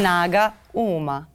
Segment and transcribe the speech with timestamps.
[0.00, 1.26] Snaga uma.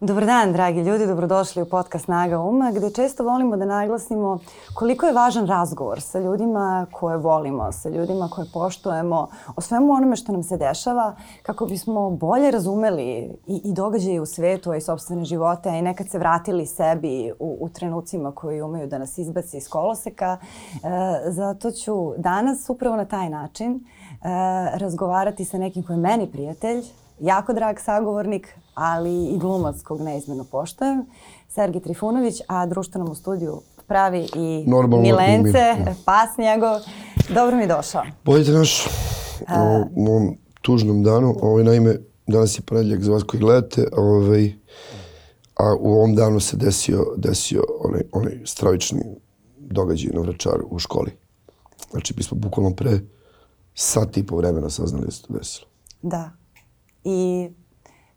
[0.00, 4.38] Dobar dan, dragi ljudi, dobrodošli u podcast Snaga uma, gde često volimo da naglasimo
[4.74, 10.16] koliko je važan razgovor sa ljudima koje volimo, sa ljudima koje poštujemo, o svemu onome
[10.16, 13.04] što nam se dešava, kako bismo bolje razumeli
[13.46, 17.32] i, i događaje u svetu, a i sobstvene živote, a i nekad se vratili sebi
[17.38, 20.38] u, u trenucima koji umeju da nas izbaci iz koloseka.
[20.74, 23.78] E, zato ću danas upravo na taj način e,
[24.78, 26.84] razgovarati sa nekim koji je meni prijatelj,
[27.20, 31.06] jako drag sagovornik, ali i glumac kog neizmjerno poštojem,
[31.48, 35.94] Sergij Trifunović, a društvenom u studiju pravi i Normalno Milence, ime.
[36.04, 36.80] pas njegov.
[37.28, 38.02] Dobro mi došao.
[38.24, 38.86] Bolje te naš
[39.96, 41.34] u ovom tužnom danu.
[41.42, 44.52] Ovaj, naime, danas je ponedjeljak za vas koji gledate, ovaj,
[45.54, 49.00] a u ovom danu se desio, desio onaj, onaj stravični
[49.58, 51.10] događaj na Vračaru u školi.
[51.90, 53.00] Znači, mi smo bukvalno pre
[53.74, 55.66] sat i po vremena saznali da se to desilo.
[56.02, 56.30] Da.
[57.08, 57.50] I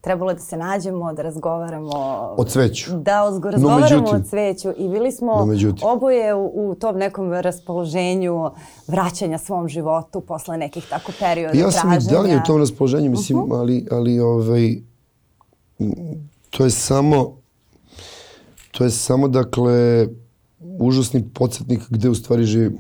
[0.02, 1.90] trebalo je da se nađemo, da razgovaramo...
[2.38, 2.92] O cveću.
[2.94, 5.88] Da, No, razgovaramo međutim- o cveću i bili smo No, međutim.
[5.88, 8.50] oboje u, u tom nekom raspoloženju
[8.88, 12.14] vraćanja svom životu posle nekih tako perioda Ja sam i traženja.
[12.14, 14.76] dalje u tom raspoloženju, mislim, ali, ali ovaj,
[16.50, 17.38] to je samo,
[18.72, 20.08] to je samo, dakle,
[20.80, 22.80] užasni podsjetnik gde u stvari živimo.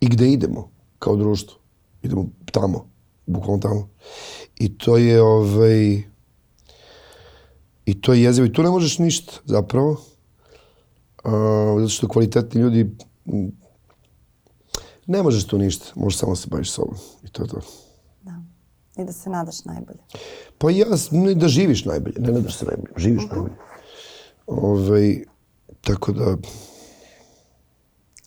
[0.00, 1.58] I gde idemo kao društvo.
[2.02, 2.86] Idemo tamo,
[3.26, 3.88] bukvalno tamo.
[4.58, 6.02] I to je, ovaj,
[7.86, 8.46] i to je jezivo.
[8.46, 9.96] I tu ne možeš ništa, zapravo.
[11.24, 12.96] A, zato što kvalitetni ljudi
[13.26, 13.52] m,
[15.06, 16.96] ne možeš tu ništa, možeš samo da se baviš sobom.
[17.22, 17.60] I to je to.
[18.22, 18.42] Da.
[18.96, 19.98] I da se nadaš najbolje.
[20.58, 23.54] Pa ja, ne da živiš najbolje, ne nadaš se najbolje, živiš najbolje.
[24.46, 25.24] Ovaj,
[25.80, 26.36] tako da,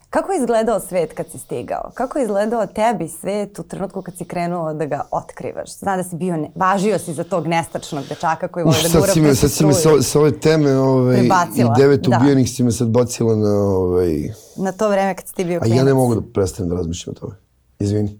[0.10, 1.92] Kako je izgledao svet kad si stigao?
[1.94, 5.70] Kako je izgledao tebi svet u trenutku kad si krenuo da ga otkrivaš?
[5.72, 9.00] Zna da si bio, ne, važio si za tog nestačnog dečaka koji voli uf, da
[9.00, 11.30] gura preko sad si me sa, sa ove teme ovaj, i
[11.78, 12.18] devet da.
[12.18, 15.60] ubijenih si me sad bacila na ovaj, Na to vreme kad si ti bio a
[15.60, 15.78] klinac.
[15.78, 17.36] ja ne mogu da prestanem da razmišljam o tome.
[17.80, 18.20] Izvini.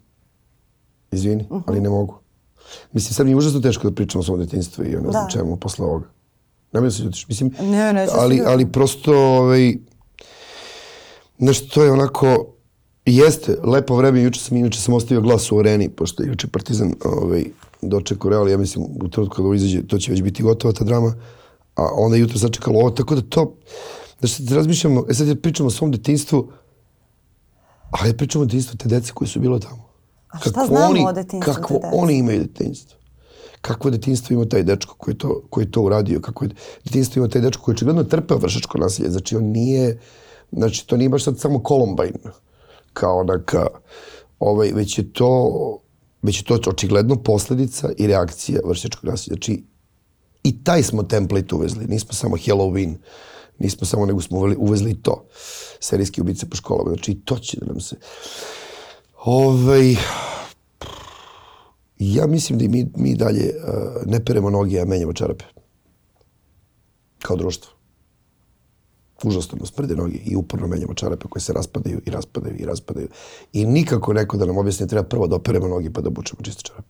[1.12, 1.60] Izvini, Mhm.
[1.66, 2.20] ali ne mogu.
[2.92, 5.24] Mislim, sad mi je užasno teško da pričam o svom detinjstvu i o ne znam
[5.24, 5.30] Da.
[5.30, 6.06] čemu posle ovoga.
[6.74, 7.28] Nemoj da se ljutiš.
[7.28, 9.74] Mislim, Ne, se ali, ali prosto, ovaj,
[11.40, 12.46] znaš, to je onako,
[13.06, 16.94] jeste, lepo vreme, juče sam, inače sam ostavio glas u areni, pošto je juče Partizan
[17.06, 17.46] ovaj,
[17.82, 20.84] dočekao Real, ja mislim, u trenutku kada ovo izađe, to će već biti gotova ta
[20.84, 21.16] drama,
[21.76, 23.56] a onda jutro sačekalo ovo, tako da to,
[24.22, 26.52] da se razmišljamo, e sad ja pričamo o svom detinstvu,
[27.92, 29.90] a ja pričamo o detinstvu te dece koji su bilo tamo.
[30.28, 31.90] A šta znamo o detinjstvu te Kakvo dece?
[31.94, 33.00] oni imaju detinjstvo.
[33.62, 36.50] Kakvo detinjstvo ima taj dečko koji to, koji to uradio, kako je
[36.86, 39.10] detinjstvo ima taj dečko koji je očigledno trpeo vršačko nasilje.
[39.10, 40.00] Znači on nije,
[40.52, 42.32] znači to nije baš sad samo Columbine,
[42.94, 43.68] kao onaka,
[44.40, 45.52] ovaj, već je to,
[46.22, 49.34] već je to očigledno posledica i reakcija vršačkog nasilja.
[49.34, 49.64] Znači
[50.44, 52.96] i taj smo template uvezli, nismo samo Halloween,
[53.60, 55.26] nismo samo, nego smo uvezli i to.
[55.80, 57.96] Serijski ubice po školama, znači i to će da nam se...
[59.26, 59.96] Ovaj,
[62.00, 65.46] ja mislim da mi, mi dalje uh, ne peremo noge, a menjamo čarape.
[67.22, 67.79] Kao društvo.
[69.24, 73.08] Užasno nas prde noge i uporno menjamo čarape koje se raspadaju i raspadaju i raspadaju.
[73.54, 76.42] I nikako neko da nam objasni da treba prvo da operemo noge pa da obučemo
[76.42, 76.88] čiste čarape.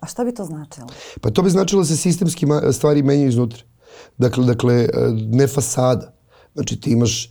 [0.00, 0.86] A šta bi to značilo?
[1.20, 3.62] Pa to bi značilo da se sistemski stvari menjaju iznutra.
[4.18, 6.14] Dakle, dakle, e, ne fasada.
[6.54, 7.30] Znači ti imaš, e,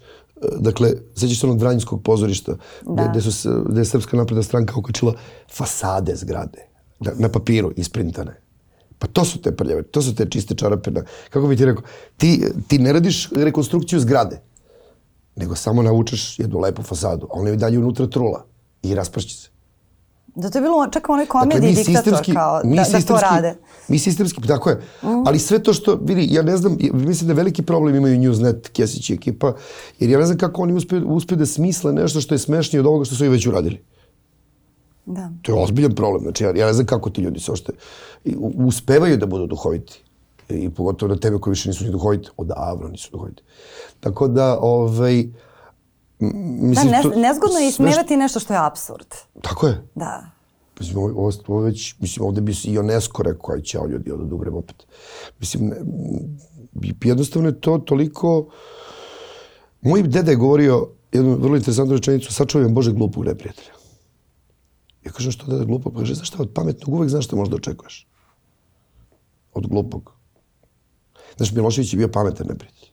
[0.59, 3.07] dakle, sećaš se onog Vranjskog pozorišta, Da.
[3.07, 5.13] gde, su, gde je Srpska napredna stranka okačila
[5.53, 6.69] fasade zgrade.
[6.99, 8.41] Na, na papiru, isprintane.
[8.99, 10.91] Pa to su te prljave, to su te čiste čarape.
[10.91, 11.83] Na, kako bi ti rekao,
[12.17, 14.41] ti, ti ne radiš rekonstrukciju zgrade,
[15.35, 18.45] nego samo navučeš jednu lepu fasadu, a ona je dalje unutra trula
[18.83, 19.49] i raspršće se.
[20.35, 23.55] Da to je bilo čak u onoj komediji diktator kao da, da to rade.
[23.87, 24.81] Mi sistemski, tako je.
[25.01, 29.09] Ali sve to što, vidi, ja ne znam, mislim da veliki problem imaju Newsnet, Kesić
[29.09, 29.53] i ekipa,
[29.99, 32.85] jer ja ne znam kako oni uspe, uspe da smisle nešto što je smešnije od
[32.85, 33.81] ovoga što su i već uradili.
[35.05, 35.31] Da.
[35.41, 36.23] To je ozbiljan problem.
[36.23, 37.73] Znači, ja, ja ne znam kako ti ljudi se ošte
[38.65, 40.03] uspevaju da budu duhoviti.
[40.49, 42.29] I pogotovo na teme koje više nisu ni duhovite.
[42.37, 43.43] Odavno nisu duhovite.
[43.99, 45.23] Tako da, ovaj,
[46.19, 46.27] Da,
[46.67, 49.07] mislim, ne, to- nezgodno je ismevati nešto što je absurd.
[49.41, 49.83] Tako je.
[49.95, 50.25] Da.
[50.79, 54.55] Mislim, ovo, ovo, već, mislim, ovde bi i UNESCO rekao, aj ćao ljudi, ovdje dubrem
[54.55, 54.85] opet.
[55.39, 55.75] Mislim, ne,
[57.03, 58.47] jednostavno je to toliko...
[59.81, 63.71] Moj deda je govorio jednu vrlo interesantnu rečenicu, sačuvaj Bože glupog neprijatelja.
[65.05, 67.55] Ja kažem što deda glupog, pa kaže, znaš šta, od pametnog uvek znaš šta možda
[67.55, 68.08] očekuješ.
[69.59, 70.11] Od glupog.
[71.37, 72.89] Znaš, Milošević je bio pametan neprijatelj.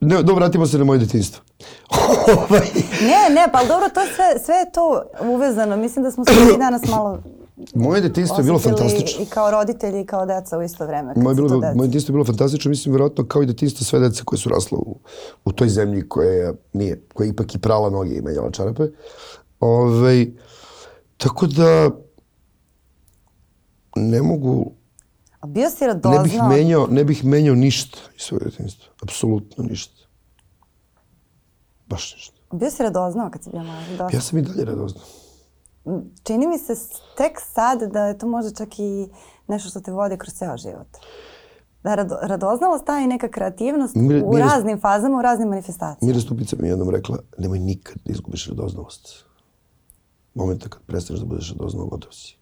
[0.00, 1.42] Ne, dobro, vratimo se na moje detinjstvo.
[2.36, 2.68] Ovaj,
[3.00, 5.02] Ne, ne, pa dobro, to je sve, sve je to
[5.34, 5.76] uvezano.
[5.76, 7.18] Mislim da smo svi danas malo
[7.74, 9.22] moje detinjstvo je bilo fantastično.
[9.22, 11.12] I kao roditelji i kao deca u isto vreme.
[11.16, 14.38] Moje, bilo, moje djetinjstvo je bilo fantastično, mislim, vjerojatno kao i detinjstvo sve dece koje
[14.38, 14.98] su rasle u,
[15.44, 18.82] u toj zemlji koja je, nije, koja ipak i prala noge i menjala čarape.
[19.60, 20.26] Ove,
[21.16, 21.90] tako da
[23.96, 24.72] ne mogu,
[25.40, 26.22] A bio si ne radoznao.
[26.22, 28.86] bih menjao, ne bih menjao ništa iz svojeg djetinjstva.
[29.02, 30.06] Apsolutno ništa.
[31.86, 32.36] Baš ništa.
[32.52, 33.96] Bio si radoznao kad si bio mali.
[33.98, 34.16] Dosta.
[34.16, 35.04] Ja sam i dalje radoznao.
[36.22, 36.74] Čini mi se
[37.16, 39.08] tek sad da je to možda čak i
[39.48, 40.86] nešto što te vodi kroz ceo život.
[41.82, 46.12] Da rado, radoznalost ta i neka kreativnost Mir- u raznim fazama, u raznim manifestacijama.
[46.12, 49.24] Mira Stupica mi je jednom rekla, nemoj nikad da izgubiš radoznalost.
[50.34, 52.36] Momenta kad prestaneš da budeš radoznao, gotov si.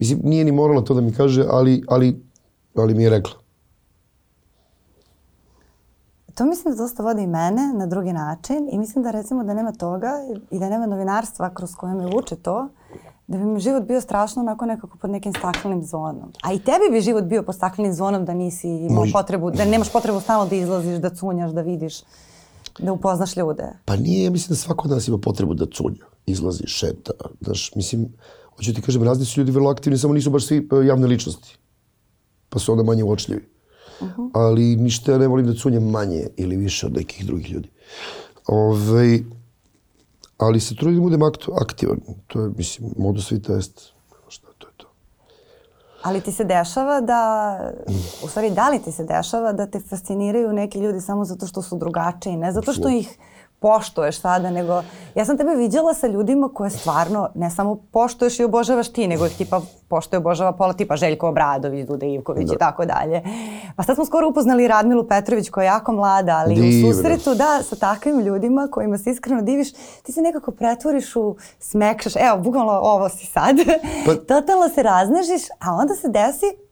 [0.00, 2.22] Mislim, nije ni morala to da mi kaže, ali, ali,
[2.74, 3.34] ali mi je rekla.
[6.34, 9.54] To mislim da dosta vodi i mene na drugi način i mislim da recimo da
[9.54, 10.10] nema toga
[10.50, 12.68] i da nema novinarstva kroz koje me vuče to,
[13.26, 16.32] da bi mi život bio strašno onako nekako pod nekim staklenim zvonom.
[16.42, 19.64] A i tebi bi život bio pod staklenim zvonom da nisi imao Moj- potrebu, da
[19.64, 21.94] nemaš potrebu stalno da izlaziš, da cunjaš, da vidiš,
[22.78, 23.72] da upoznaš ljude.
[23.84, 27.12] Pa nije, ja mislim da svako od nas ima potrebu da cunja, izlazi, šeta.
[27.40, 28.08] Znaš, mislim,
[28.60, 31.58] hoću ti kažem, razni su ljudi vrlo aktivni, samo nisu baš svi e, javne ličnosti.
[32.48, 33.48] Pa su onda manje uočljivi.
[34.32, 37.68] Ali ništa ja ne volim da cunjam manje ili više od nekih drugih ljudi.
[38.46, 39.18] Ove,
[40.38, 41.22] ali se trudim da budem
[41.60, 42.00] aktivan.
[42.26, 43.92] To je, mislim, modus svi test.
[44.28, 44.86] Šta, to je to.
[46.02, 47.20] Ali ti se dešava da,
[48.24, 51.62] u stvari da li ti se dešava da te fasciniraju neki ljudi samo zato što
[51.62, 53.18] su drugačiji, ne zato što ih
[53.60, 54.82] poštuješ sada, nego
[55.14, 59.26] ja sam tebe viđala sa ljudima koje stvarno ne samo poštuješ i obožavaš ti, nego
[59.26, 63.22] ih tipa poštuje obožava pola tipa Željko Obradović, Duda Ivković i tako dalje.
[63.76, 66.88] Pa sad smo skoro upoznali Radmilu Petrović koja je jako mlada, ali Divna.
[66.88, 69.72] u susretu da sa takvim ljudima kojima se iskreno diviš,
[70.02, 73.56] ti se nekako pretvoriš u smekšaš, evo, bukvalno ovo si sad,
[74.06, 76.69] Pa- totalno se raznežiš, a onda se desi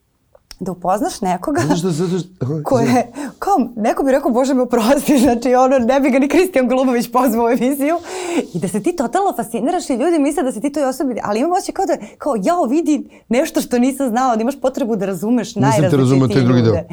[0.61, 4.63] da upoznaš nekoga Zato što, zato što, ko je, kao, neko bi rekao, bože me
[4.63, 7.97] oprosti, znači ono, ne bi ga ni Kristijan Golubović pozvao u emisiju
[8.55, 11.41] i da se ti totalno fasciniraš i ljudi misle da se ti toj osobi, ali
[11.41, 15.07] imam osjećaj kao da, kao, jao, vidi nešto što nisam znao, da imaš potrebu da
[15.07, 16.85] razumeš te razumeo, najrazličitije taj drugi ljude.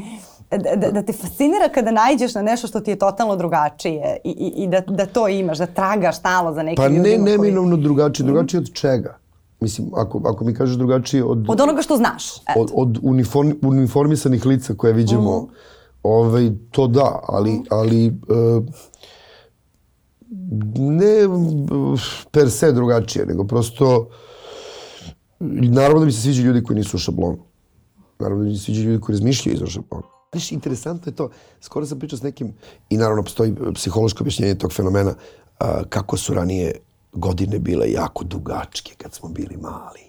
[0.52, 4.30] Da, da, da te fascinira kada najđeš na nešto što ti je totalno drugačije i,
[4.30, 7.38] i, i da, da to imaš, da tragaš stalno za nekim Pa ne ljudima koji...
[7.38, 8.26] neminovno drugačije.
[8.26, 9.18] Drugačije od čega?
[9.60, 11.46] Mislim, ako, ako mi kažeš drugačije od...
[11.50, 12.38] Od onoga što znaš.
[12.38, 12.60] eto.
[12.60, 15.52] od, od uniform, uniformisanih lica koje viđemo, Mhm.
[16.04, 18.12] ovaj, to da, ali, ali e,
[20.76, 21.16] ne
[22.32, 24.10] per se drugačije, nego prosto
[25.40, 27.38] naravno da mi se sviđa ljudi koji nisu u šablonu.
[28.20, 30.04] Naravno da mi se sviđa ljudi koji razmišljaju izvan šablona.
[30.32, 31.30] Znaš, interesantno je to.
[31.62, 32.54] Skoro sam pričao s nekim,
[32.90, 35.14] i naravno postoji psihološko objašnjenje tog fenomena,
[35.60, 36.80] a, kako su ranije
[37.16, 40.02] godine bile jako dugačke kad smo bili mali.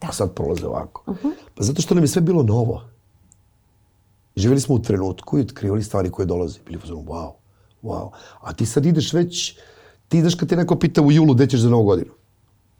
[0.00, 1.04] A sad prolaze ovako.
[1.54, 2.82] Pa zato što nam je sve bilo novo.
[4.36, 6.58] Živjeli smo u trenutku i otkrivali stvari koje dolaze.
[6.66, 7.32] Bili fazonu, wow,
[7.82, 8.10] wow.
[8.40, 9.56] A ti sad ideš već,
[10.08, 12.10] ti znaš kad te neko pita u julu gde ćeš za novu godinu.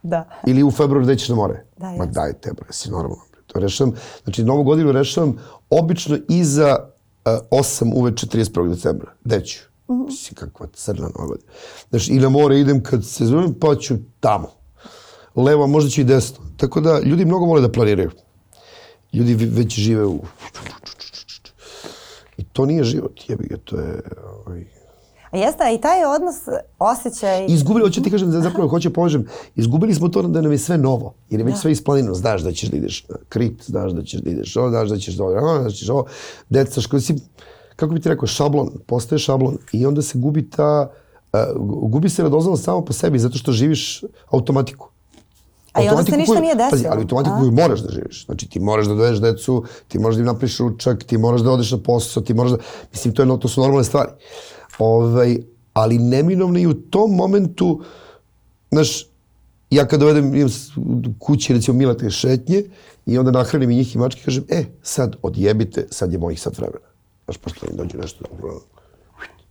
[0.02, 0.28] Da.
[0.46, 1.64] Ili u februaru gde ćeš na more.
[1.76, 2.06] Da, Ma jasno.
[2.06, 3.24] dajte, bre, si normalno.
[3.32, 3.40] bre.
[3.46, 3.94] To rešavam,
[4.24, 5.36] znači novu godinu rešavam
[5.70, 6.76] obično iza
[7.24, 8.68] uh, 8 uveče 31.
[8.68, 9.12] decembra.
[9.24, 9.69] Gde ću?
[9.90, 10.04] Mhm.
[10.04, 11.50] Mislim, kakva crna godina.
[11.90, 14.48] Znači, i na more idem kad se zovem, pa ću tamo.
[15.34, 16.44] Levo, možda ću i desno.
[16.56, 18.10] Tako da, ljudi mnogo vole da planiraju.
[19.12, 20.20] Ljudi već žive u...
[22.36, 24.00] I to nije život, jebi ga, to je...
[24.46, 24.64] Ovaj,
[25.30, 26.36] A jeste, a i taj odnos,
[26.78, 27.46] osjećaj...
[27.48, 29.26] Izgubili, hoću ti kažem da zapravo hoću povežem,
[29.56, 32.52] izgubili smo to da nam je sve novo, jer je već sve isplanirano, znaš da
[32.52, 35.24] ćeš da ideš na Krit, znaš da ćeš da ideš ovo, znaš da ćeš da
[35.24, 36.06] ovo, ono, da ćeš ovo,
[36.48, 37.14] deca, škola, si,
[37.80, 40.90] kako bi ti rekao, šablon, postaje šablon i onda se gubi ta,
[41.32, 41.40] uh,
[41.90, 44.88] gubi se radoznalost samo po sebi, zato što živiš automatiku.
[45.72, 46.70] A i onda se ništa koju- nije desilo.
[46.70, 48.24] Pazi, ali automatiku koju moraš da živiš.
[48.26, 51.50] Znači ti moraš da dovedeš decu, ti moraš da im napriš ručak, ti moraš da
[51.50, 52.58] odeš na posao, ti moraš da...
[52.92, 54.10] Mislim, to, je, to su normalne stvari.
[54.78, 55.36] Ovaj,
[55.72, 57.80] ali neminovno i u tom momentu,
[58.70, 59.06] znaš,
[59.70, 60.50] ja kad dovedem imam
[61.18, 62.64] kući, recimo Milate šetnje,
[63.06, 66.58] i onda nahranim i njih i mačke, kažem, e, sad odjebite, sad je mojih sat
[66.58, 66.89] vremena.
[67.30, 68.60] Znaš, pošto im dođe nešto dobro.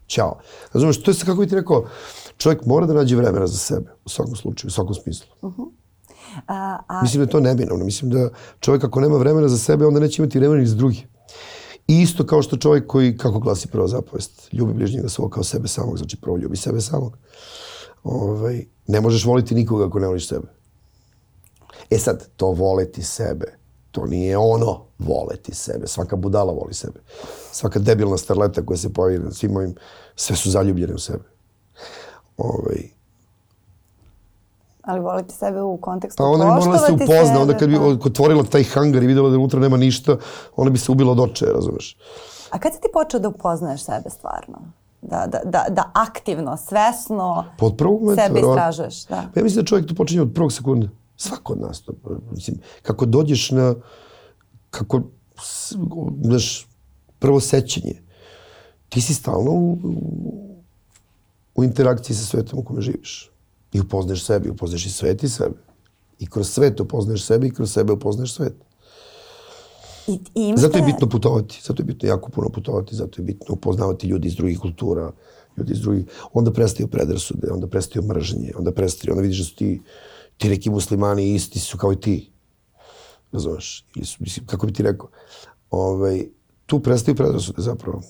[0.08, 0.40] Ćao.
[0.74, 1.86] Razumeš, to je, kako bi ti rekao,
[2.38, 5.28] čovjek mora da nađe vremena za sebe, u svakom slučaju, u svakom smislu.
[6.48, 7.86] A, a, Mislim da je to neminovno.
[7.86, 11.08] Mislim da čovjek ako nema vremena za sebe, onda neće imati vremena ni za drugi.
[11.88, 15.68] I isto kao što čovjek koji, kako glasi prva zapovest, ljubi bližnjega svog kao sebe
[15.68, 17.18] samog, znači prvo ljubi sebe samog.
[18.04, 20.48] Ovaj, ne možeš voliti nikoga ako ne voliš sebe.
[21.90, 23.59] E sad, to voleti sebe
[23.92, 25.88] To nije ono voleti sebe.
[25.88, 27.00] Svaka budala voli sebe.
[27.52, 29.76] Svaka debilna starleta koja se pojavi na svim ovim,
[30.16, 31.24] sve su zaljubljene u sebe.
[32.38, 32.90] Ovaj,
[34.82, 37.70] Ali voliti sebe u kontekstu pa onda bi morala da se upozna, sebe, onda kad
[37.70, 37.84] bi pa.
[37.84, 40.18] otvorila taj hangar i videla da unutra nema ništa,
[40.56, 41.98] ona bi se ubila od očaja, razumeš?
[42.50, 44.58] A kad si ti počeo da upoznaješ sebe stvarno?
[45.02, 49.06] Da, da, da, da aktivno, svesno Pa od prvog momenta, sebe istražuješ?
[49.06, 49.24] Da.
[49.34, 50.88] Pa ja mislim da čovjek to počinje od prvog sekunda.
[51.20, 51.94] Svako od nas to.
[52.32, 53.76] Mislim, kako dođeš na,
[54.70, 55.02] kako,
[56.24, 56.68] znaš,
[57.20, 58.02] prvo sećanje.
[58.90, 59.78] Ti si stalno u,
[61.56, 63.32] u, interakciji sa svetom u kome živiš.
[63.74, 65.56] I upoznaš sebe, upoznaš i svet i sebe.
[66.20, 68.56] I kroz svet upoznaš sebe i kroz sebe upoznaš svet.
[70.08, 70.62] I, i imate...
[70.62, 74.28] Zato je bitno putovati, zato je bitno jako puno putovati, zato je bitno upoznavati ljudi
[74.28, 75.12] iz drugih kultura,
[75.58, 79.56] ljudi iz drugih, onda prestaju predrasude, onda prestaju mržnje, onda prestaju, onda vidiš da su
[79.56, 79.82] ti,
[80.40, 82.32] ti neki muslimani isti su kao i ti.
[83.32, 83.86] Razumeš?
[83.96, 85.10] Ili su, mislim, kako bi ti rekao,
[85.72, 86.26] ovaj,
[86.66, 88.02] tu prestaju predrasude zapravo.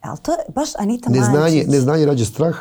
[0.00, 1.72] Ali to je baš Anita Neznanje, Mančić.
[1.72, 2.56] neznanje rađa strah,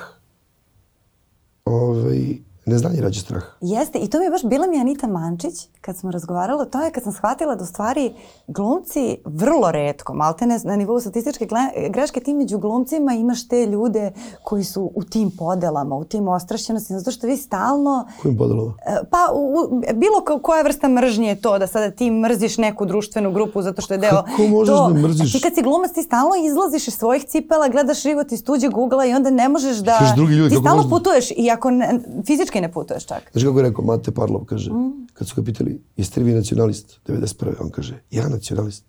[1.65, 3.43] ovaj, neznanje rađa strah.
[3.61, 6.65] Jeste, i to mi je baš, bila mi je Anita Mančić, kad smo razgovarali o
[6.65, 8.13] tome, kad sam shvatila da u stvari
[8.47, 11.47] glumci vrlo redko, malte ne na nivou statističke
[11.89, 14.11] greške, ti među glumcima imaš te ljude
[14.43, 18.73] koji su u tim podelama, u tim ostrašćenostima, zato što vi stalno Kojim podelama?
[18.87, 22.57] E, Pa, u, u- bilo ko, koja vrsta mržnje je to da sada ti mrziš
[22.57, 24.11] neku društvenu grupu zato što je deo...
[24.21, 25.31] Kako možeš to, da mrziš?
[25.31, 29.05] Ti kad si glumac, ti stalno izlaziš iz svojih cipela, gledaš život iz tuđeg ugla
[29.05, 29.99] i onda ne možeš da...
[30.15, 33.29] Drugi ljudi, ti stalno možeš da- putuješ i ako ne, fizički ne putuješ čak.
[33.31, 35.07] Znaš kako je rekao Mate Parlov, kaže, Mm.
[35.13, 37.53] kad su ga pitali, jeste li vi nacionalist, 91.
[37.59, 38.85] On kaže, ja nacionalist.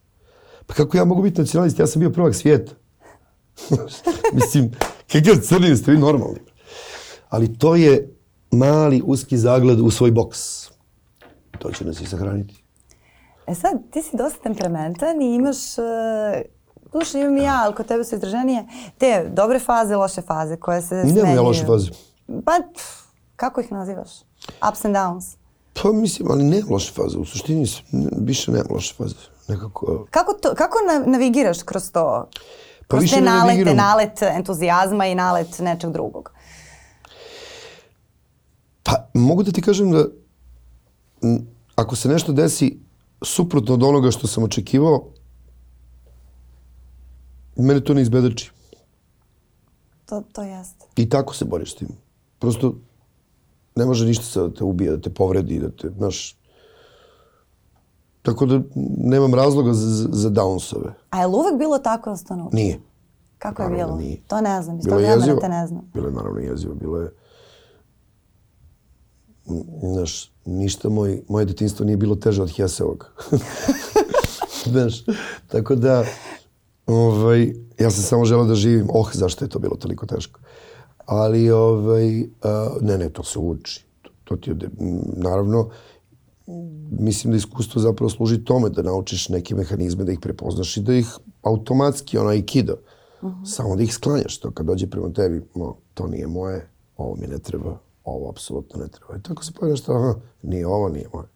[0.66, 2.72] Pa kako ja mogu biti nacionalist, ja sam bio prvak svijeta.
[4.34, 4.70] Mislim,
[5.06, 6.40] kakav crni ste vi normalni.
[7.28, 8.14] Ali to je
[8.50, 10.68] mali, uski zagled u svoj boks.
[11.58, 12.64] To će nas i sahraniti.
[13.46, 15.56] E sad, ti si dosta temperamentan i imaš...
[15.78, 15.84] Uh,
[16.92, 18.64] Duše, imam i ja, ali kod tebe su izraženije
[18.98, 21.42] te dobre faze, loše faze koje se Nemam ja smenjuju.
[21.42, 21.90] loše faze.
[22.44, 22.52] Pa,
[23.36, 24.10] kako ih nazivaš?
[24.70, 25.36] Ups and downs.
[25.82, 27.18] Pa mislim, ali nema loše faze.
[27.18, 27.66] U suštini
[28.18, 29.14] više nema loše faze.
[29.48, 30.06] Nekako...
[30.10, 32.28] Kako, to, kako na, navigiraš kroz to?
[32.88, 33.76] Pa Kroz te ne nalete, navigiram.
[33.76, 36.32] nalet entuzijazma i nalet nečeg drugog.
[38.82, 40.04] Pa mogu da ti kažem da
[41.76, 42.78] ako se nešto desi
[43.24, 45.04] suprotno od onoga što sam očekivao,
[47.56, 48.50] mene to ne izbedači.
[50.06, 50.84] To, to jeste.
[50.96, 51.88] I tako se boriš s tim.
[52.38, 52.74] Prosto
[53.76, 56.38] ne može ništa se da te ubije, da te povredi, da te, znaš...
[58.22, 58.60] Tako da
[58.96, 60.92] nemam razloga za, za, downsove.
[61.10, 62.56] A je li uvek bilo tako to naučio?
[62.56, 62.80] Nije.
[63.38, 63.98] Kako je Naravno bilo?
[63.98, 64.20] da nije.
[64.28, 64.78] To ne znam.
[64.78, 65.90] Iz Bilo tog je vremena te ne znam.
[65.94, 66.74] Bilo je naravno jezivo.
[66.74, 67.12] Bilo je...
[69.82, 73.10] Znaš, ništa moj, moje detinstvo nije bilo teže od Hesevog.
[74.72, 75.04] Znaš,
[75.48, 76.04] tako da,
[76.86, 78.88] ovaj, ja sam samo želeo da živim.
[78.92, 80.40] Oh, zašto je to bilo toliko teško.
[81.06, 83.84] Ali, ovaj, a, ne, ne, to se uči.
[84.02, 84.54] To, to ti
[85.14, 85.68] naravno,
[86.90, 90.94] mislim da iskustvo zapravo služi tome da naučiš neke mehanizme, da ih prepoznaš i da
[90.94, 91.06] ih
[91.42, 92.76] automatski, ono aikido,
[93.46, 94.38] samo da ih sklanjaš.
[94.38, 98.80] To kad dođe prema tebi, no, to nije moje, ovo mi ne treba, ovo apsolutno
[98.80, 99.16] ne treba.
[99.16, 101.26] I tako se pojavi nešto, aha, nije ovo, nije moje.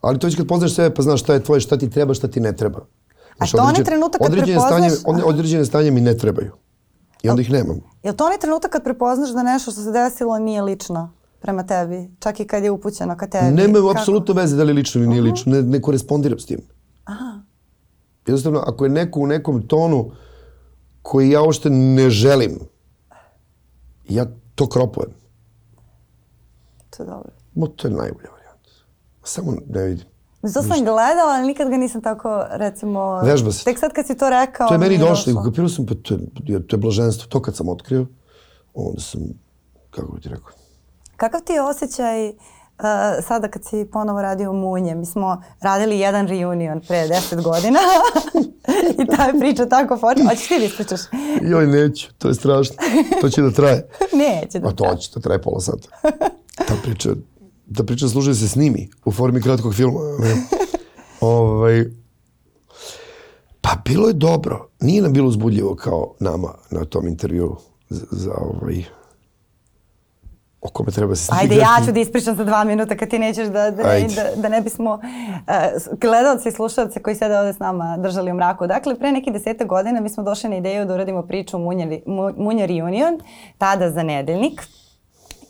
[0.00, 2.28] Ali to će kad poznaš sebe, pa znaš šta je tvoje, šta ti treba, šta
[2.28, 2.86] ti ne treba.
[3.36, 6.52] Znaš, to onaj trenutak kad prepoznaš- stanje, od- određene stanje mi ne trebaju.
[7.24, 7.80] I onda ih nemam.
[8.02, 11.66] Je li to onaj trenutak kad prepoznaš da nešto što se desilo nije lično prema
[11.66, 12.10] tebi?
[12.18, 13.56] Čak i kad je upućeno ka tebi?
[13.56, 13.90] Nema Kako?
[13.90, 15.52] apsolutno veze da li je lično ili nije lično.
[15.52, 16.60] Ne, ne korespondiram s tim.
[18.26, 20.10] Jednostavno, ako je neko u nekom tonu
[21.02, 22.58] koji ja uopšte ne želim,
[24.08, 25.10] ja to kropujem.
[26.90, 27.30] To je dobro.
[27.54, 28.70] Mo, to je najbolja varijanta.
[29.22, 30.06] Samo ne vidim.
[30.52, 33.20] To sam gledala, ali nikad ga nisam tako, recimo...
[33.20, 33.64] Vežba se.
[33.64, 34.68] Tek sad kad si to rekao...
[34.68, 37.28] To je meni došlo i kapirao sam, pa to je, to je blaženstvo.
[37.28, 38.06] To kad sam otkrio,
[38.74, 39.20] onda sam,
[39.90, 40.52] kako bi ti rekao,
[41.16, 42.34] Kakav ti je osjećaj uh,
[43.26, 44.94] sada kad si ponovo radio Munje?
[44.94, 47.78] Mi smo radili jedan reunion pre deset godina
[49.02, 50.28] i ta je priča tako počela.
[50.28, 51.00] Hoćeš ti da ispričaš?
[51.42, 52.76] joj neću, to je strašno.
[53.20, 53.88] To će da traje.
[54.24, 55.88] Neće da Pa to će, to traje pola sata.
[56.68, 57.10] Ta priča,
[57.76, 60.00] ta priča služi da se snimi u formi kratkog filma.
[61.20, 61.84] ovaj,
[63.60, 64.68] pa bilo je dobro.
[64.80, 67.56] Nije nam bilo uzbudljivo kao nama na tom intervju
[67.88, 68.84] za, za ovaj,
[70.60, 71.40] o kome treba se snimi.
[71.40, 74.40] Ajde, ja ću da ispričam za dva minuta kad ti nećeš da, da, ne, da,
[74.42, 78.66] da ne bismo uh, gledalci i slušalci koji sede ovde s nama držali u mraku.
[78.66, 82.34] Dakle, pre nekih deseta godina mi smo došli na ideju da uradimo priču Munja, Mu-
[82.36, 83.20] Munja Reunion,
[83.58, 84.62] tada za nedeljnik.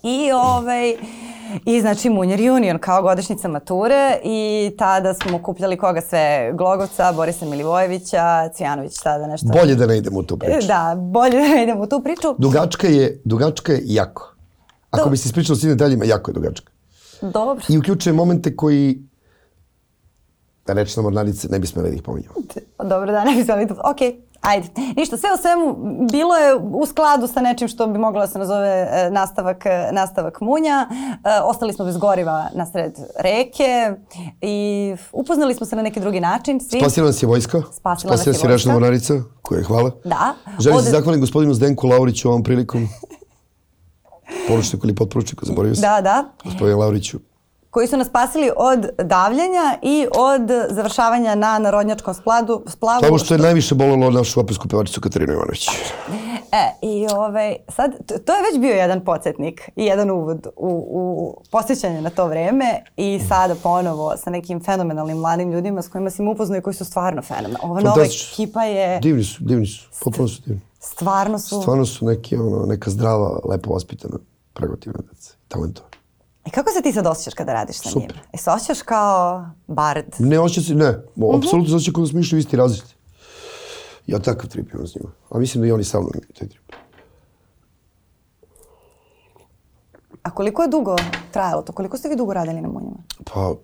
[0.05, 0.95] I ovaj,
[1.65, 7.45] I znači Munjer Junior kao godišnjica mature i tada smo kupljali koga sve, Glogovca, Borisa
[7.45, 9.47] Milivojevića, Cvijanović tada nešto.
[9.47, 10.67] Bolje da ne idemo u tu priču.
[10.67, 12.35] Da, bolje da ne idemo u tu priču.
[12.37, 14.35] Dugačka je, dugačka je jako.
[14.91, 16.71] Ako Do- bi se ispričao svim detaljima, jako je dugačka.
[17.21, 17.63] Dobro.
[17.69, 18.99] I uključuje momente koji
[20.67, 22.35] da rečna mornarice ne bi smeli da ih pominjamo.
[22.83, 23.73] Dobro, da, ne bi smeli to.
[23.73, 23.97] Ok,
[24.45, 24.67] ajde.
[24.95, 25.75] Ništa, sve u svemu
[26.11, 29.89] bilo je u skladu sa nečim što bi moglo da se nazove e, nastavak, e,
[29.91, 30.87] nastavak munja.
[30.91, 33.91] E, ostali smo bez goriva na sred reke
[34.41, 36.59] i upoznali smo se na neki drugi način.
[36.59, 36.79] Svi.
[36.79, 37.61] Spasila nas je vojska.
[37.71, 38.71] Spasila nas je nas je vojska.
[38.71, 39.91] mornarica, koja je hvala.
[40.03, 40.33] Da.
[40.59, 42.87] Želim Od- se zahvalim gospodinu Zdenku Lauriću ovom prilikom.
[44.47, 45.81] Poručniku ili potporučniku, zaboravio sam.
[45.81, 46.25] Da, da.
[46.43, 47.19] Gospodinu Lauriću.
[47.75, 53.01] Koji su nas spasili od davljenja i od završavanja na narodnjačkom spladu, splavu.
[53.01, 55.67] Samo što je najviše bolelo našu opersku pevačicu Katarinu Ivanović.
[56.51, 61.35] E, i ovaj, sad, to je već bio jedan podsjetnik i jedan uvod u, u
[61.51, 66.27] posjećanje na to vreme i sada ponovo sa nekim fenomenalnim mladim ljudima s kojima sam
[66.27, 67.59] upoznao i koji su stvarno fenomenalni.
[67.63, 69.89] Ova nova ekipa je, Divni su, divni su.
[70.03, 70.61] Potpuno su divni.
[70.79, 74.17] stvarno su, Stvarno su neki, ono, neka zdrava, lepo vaspitana,
[74.53, 75.33] pregotivna deca.
[75.47, 75.94] Talentovana.
[76.45, 78.13] I kako se ti sad osjećaš kada radiš sa njima?
[78.33, 80.05] I se osjećaš kao bard?
[80.19, 80.89] Ne, osjeća se, ne.
[80.89, 81.23] Mhm.
[81.23, 82.89] Uh Apsolutno se osjeća kao da smo išli u isti razred.
[84.07, 85.11] Ja takav trip imam s njima.
[85.29, 86.71] A mislim da i oni sa mnom imaju taj trip.
[90.23, 90.95] A koliko je dugo
[91.31, 91.73] trajalo to?
[91.73, 92.97] Koliko ste vi dugo radili na munjima?
[93.33, 93.55] Pa,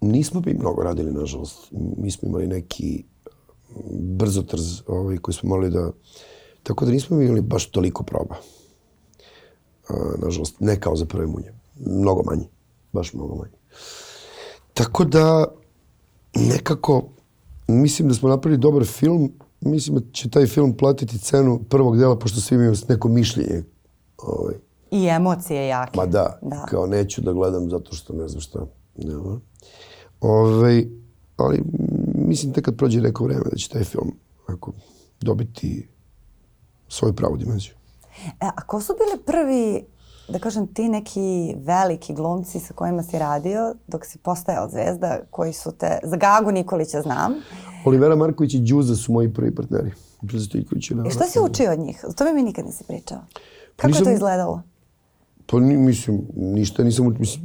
[0.00, 1.68] nismo mi mnogo radili, nažalost.
[1.96, 3.04] Mi smo imali neki
[3.92, 5.90] brzotrz ovaj, koji smo morali da...
[6.62, 8.36] Tako da nismo imali baš toliko proba.
[9.88, 11.61] A, nažalost, ne kao za prve munje.
[11.76, 12.44] Mnogo manje.
[12.92, 13.54] Baš mnogo manje.
[14.74, 15.44] Tako da,
[16.34, 17.02] nekako,
[17.68, 19.32] mislim da smo napravili dobar film.
[19.60, 23.62] Mislim da će taj film platiti cenu prvog dela, pošto svi imaju neko mišljenje.
[24.18, 24.54] Ovaj,
[24.90, 25.96] I emocije jake.
[25.96, 26.66] Ma da, Da.
[26.70, 28.66] kao neću da gledam zato što ne znam šta.
[28.96, 29.40] Nema.
[30.20, 30.84] Ove,
[31.36, 34.12] ali mm, mislim tek kad prođe neko vreme da će taj film
[34.46, 34.72] ako,
[35.20, 35.88] dobiti
[36.88, 37.72] svoju pravu dimenziju.
[38.40, 39.84] E, a ko su bili prvi,
[40.32, 45.52] da kažem, ti neki veliki glumci sa kojima si radio dok si postajao zvezda, koji
[45.52, 47.34] su te, za Gagu Nikolića znam.
[47.84, 49.92] Olivera Marković i Đuza su moji prvi partneri.
[50.32, 50.64] Je
[51.06, 52.04] I šta si učio od njih?
[52.08, 53.18] O tome mi nikad nisi pričao.
[53.76, 54.62] Kako je Nisam- to izgledalo?
[55.46, 57.42] Pa ni, mislim, ništa nisam mislim,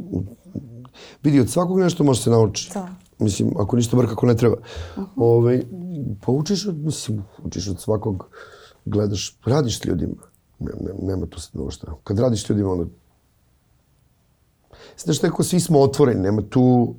[1.23, 2.71] vidi, od svakog nešto može se nauči.
[2.73, 2.87] Da.
[3.19, 4.57] Mislim, ako ništa bar kako ne treba.
[5.15, 5.63] Ovaj,
[6.25, 8.29] pa učiš od, mislim, učiš od svakog,
[8.85, 10.36] gledaš, radiš s ljudima.
[10.59, 11.87] Ne, ne, nema tu sad mnogo šta.
[12.03, 12.85] Kad radiš s ljudima, onda...
[14.97, 16.95] Znaš, tako svi smo otvoreni, nema tu...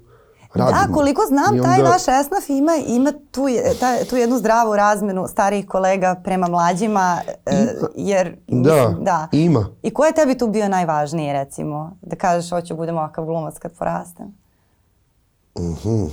[0.55, 0.87] Radimo.
[0.87, 4.39] Da, koliko znam, I taj onda- vaš esnaf ima, ima tu, je, taj, tu jednu
[4.39, 8.37] zdravu razmenu starijih kolega prema mlađima, e, jer...
[8.49, 9.29] Da, mislim, da.
[9.33, 9.67] ima.
[9.83, 11.97] I ko je tebi tu bio najvažniji, recimo?
[12.03, 14.27] Da kažeš, hoću budem ovakav glumac kad porastem.
[15.59, 16.05] Mhm.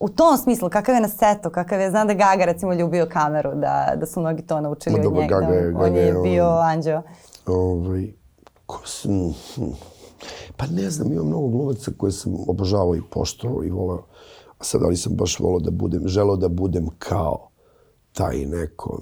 [0.00, 3.50] U tom smislu, kakav je na setu, kakav je, znam da Gaga recimo ljubio kameru,
[3.54, 5.40] da, da su mnogi to naučili Ma od njega.
[5.40, 7.02] Gaga je- on Gaga je je, bio on- anđeo.
[7.46, 8.12] Ovaj,
[8.66, 9.12] ko sam,
[9.54, 9.62] hm.
[10.56, 14.02] Pa ne znam, ima mnogo glumaca koje sam obožavao i poštovao i volao.
[14.58, 17.48] A sad, ali sam baš volao da budem, želeo da budem kao
[18.12, 18.98] taj neko.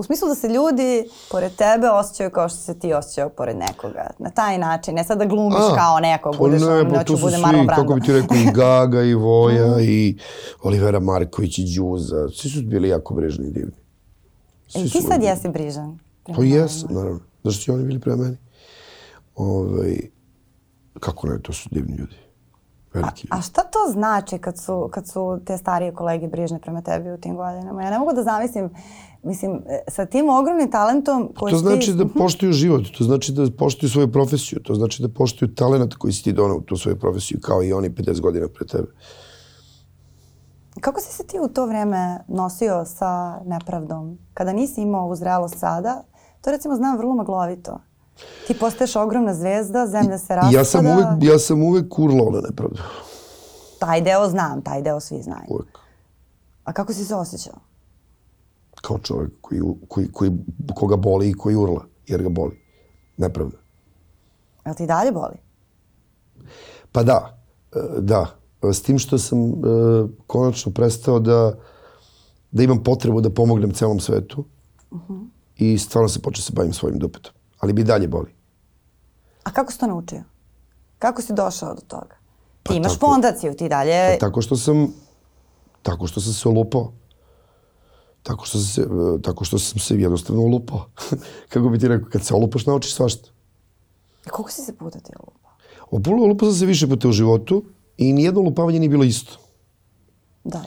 [0.00, 4.10] U smislu da se ljudi pored tebe osjećaju kao što se ti osjećao pored nekoga.
[4.18, 7.04] Na taj način, ne sad da glumiš A, kao neko, pa budeš ne, ono, pa
[7.20, 7.82] budem svi, Marlon Brando.
[7.82, 10.18] kako bi ti rekao, i Gaga, i Voja, i
[10.62, 12.28] Olivera Marković, i Đuza.
[12.28, 13.72] Svi su bili jako brižni i divni.
[14.68, 15.98] Svi E, ti sad jesi brižan.
[16.36, 17.20] Pa jesam, naravno.
[17.44, 18.36] Zašto su oni bili prema meni?
[19.34, 19.96] Ovaj,
[21.00, 22.16] kako ne, to su divni ljudi.
[22.94, 23.38] Veliki ljudi.
[23.38, 27.18] A šta to znači kad su, kad su te starije kolege brižne prema tebi u
[27.18, 27.82] tim godinama?
[27.82, 28.70] Ja ne mogu da zamislim,
[29.22, 31.94] mislim, e, sa tim ogromnim talentom koji To znači ti...
[31.94, 36.12] da poštuju život, to znači da poštuju svoju profesiju, to znači da poštuju talent koji
[36.12, 38.88] si ti donao u tu svoju profesiju, kao i oni 50 godina pre tebe.
[40.80, 44.18] Kako si se ti u to vreme nosio sa nepravdom?
[44.34, 46.02] Kada nisi imao ovu zrelost sada,
[46.40, 47.80] to recimo znam vrlo maglovito.
[48.46, 50.58] Ti postaješ ogromna zvezda, zemlja se raspada.
[50.58, 52.82] Ja sam uvek, ja sam uvek urlao na nepravdu.
[53.78, 55.44] Taj deo znam, taj deo svi znaju.
[55.48, 55.78] Uvek.
[56.64, 57.54] A kako si se osjećao?
[58.82, 60.32] Kao čovjek koji, koji, koji,
[60.74, 62.60] koga boli i koji urla, jer ga boli.
[63.16, 63.56] Nepravda.
[64.66, 65.36] Jel ti dalje boli?
[66.92, 67.38] Pa da,
[67.72, 68.26] e, da.
[68.62, 69.52] S tim što sam e,
[70.26, 71.54] konačno prestao da,
[72.50, 74.44] da imam potrebu da pomognem celom svetu
[75.56, 77.32] i stvarno se počeo se bavim svojim dupetom.
[77.60, 78.34] Ali bi dalje boli.
[79.44, 80.22] A kako si to naučio?
[80.98, 82.16] Kako si došao do toga?
[82.62, 84.18] Pa ti imaš tako- fondaciju, ti dalje...
[84.18, 84.92] Tako što sam
[85.82, 86.92] tako što sam se olupao.
[88.22, 90.84] Tako što sam se, e, tako što sam se jednostavno olupao.
[91.52, 93.28] Kako bi ti rekao, kad se olupaš naučiš svašta.
[94.30, 95.48] Koliko si se puta ti lupa?
[95.90, 97.64] Opulao lupa sam se više puta u životu
[97.96, 99.38] i nijedno lupavanje nije bilo isto.
[100.44, 100.66] Da, da.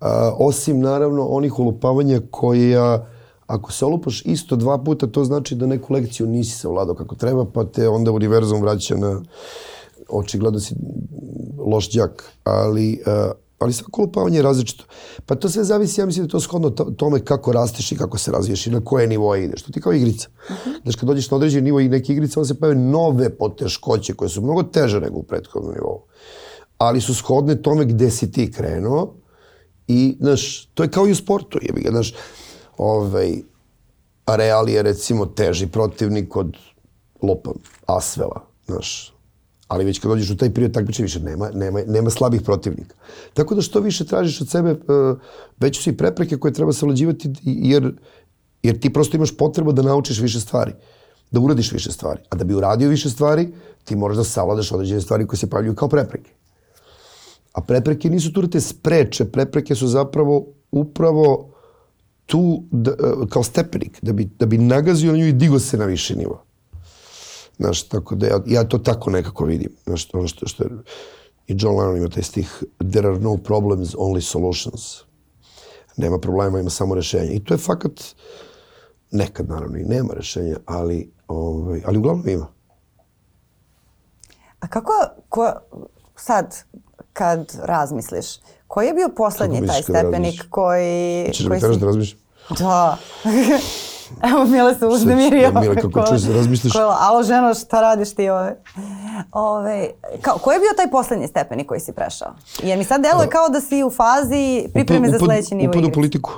[0.00, 3.06] A, osim naravno onih ulupavanja koja
[3.46, 7.14] ako se olupaš isto dva puta, to znači da neku lekciju nisi se vladao kako
[7.14, 9.22] treba, pa te onda univerzum vraća na
[10.08, 10.74] očigledno si
[11.58, 14.84] loš đak, ali, uh, ali svako lupavanje je različito.
[15.26, 17.96] Pa to sve zavisi, ja mislim da je to shodno to- tome kako rasteš i
[17.96, 19.62] kako se razviješ i na koje nivoje ideš.
[19.62, 20.28] To ti kao igrica.
[20.82, 24.28] Znaš, kad dođeš na određeni nivo i neke igrice, onda se pojave nove poteškoće koje
[24.28, 26.02] su mnogo teže nego u prethodnom nivou.
[26.78, 29.14] Ali su shodne tome gde si ti krenuo
[29.88, 32.14] i, znaš, to je kao i u sportu, jebi ga, znaš,
[32.78, 33.42] ovaj,
[34.26, 36.56] Real je recimo teži protivnik od
[37.22, 37.54] lupam,
[37.86, 39.14] Asvela, znaš.
[39.68, 42.94] Ali već kad dođeš u taj period takmičenja više nema, nema, nema slabih protivnika.
[43.34, 45.18] Tako da što više tražiš od sebe, uh,
[45.60, 47.92] veće su i prepreke koje treba savlađivati jer,
[48.62, 50.72] jer ti prosto imaš potrebu da naučiš više stvari,
[51.30, 52.20] da uradiš više stvari.
[52.30, 53.48] A da bi uradio više stvari,
[53.84, 56.30] ti moraš da savladaš određene stvari koje se pojavljuju kao prepreke.
[57.52, 61.53] A prepreke nisu tu da te spreče, prepreke su zapravo upravo
[62.26, 62.94] tu da, e,
[63.28, 66.44] kao stepenik, da bi, da bi nagazio na nju i digo se na više nivo.
[67.56, 69.72] Znaš, tako da ja, ja to tako nekako vidim.
[69.84, 70.70] Znaš, ono što, što je,
[71.46, 75.02] i John Lennon ima taj stih There are no problems, only solutions.
[75.96, 77.34] Nema problema, ima samo rešenje.
[77.34, 77.92] I to je fakat,
[79.10, 82.46] nekad naravno i nema rešenja, ali, ovaj, ali uglavnom ima.
[84.60, 84.92] A kako,
[85.28, 85.52] ko,
[86.16, 86.56] sad,
[87.12, 88.26] kad razmisliš,
[88.74, 90.48] koji je bio poslednji taj stepenik razmišljaš?
[90.50, 91.26] koji...
[91.32, 92.20] Češ da koji mi teraš si- da razmišljam?
[92.58, 92.96] Da.
[94.30, 95.50] Evo, Mile se uznemirio.
[95.50, 96.72] da, Mile, kako čuješ da razmisliš?
[96.72, 98.56] Ko, alo, ženo, šta radiš ti ove?
[99.32, 102.34] Ove, kao, koji je bio taj poslednji stepenik koji si prešao?
[102.62, 105.86] Jer mi sad deluje kao da si u fazi pripreme za sledeći nivo upad u
[105.86, 105.94] igre.
[105.94, 106.30] politiku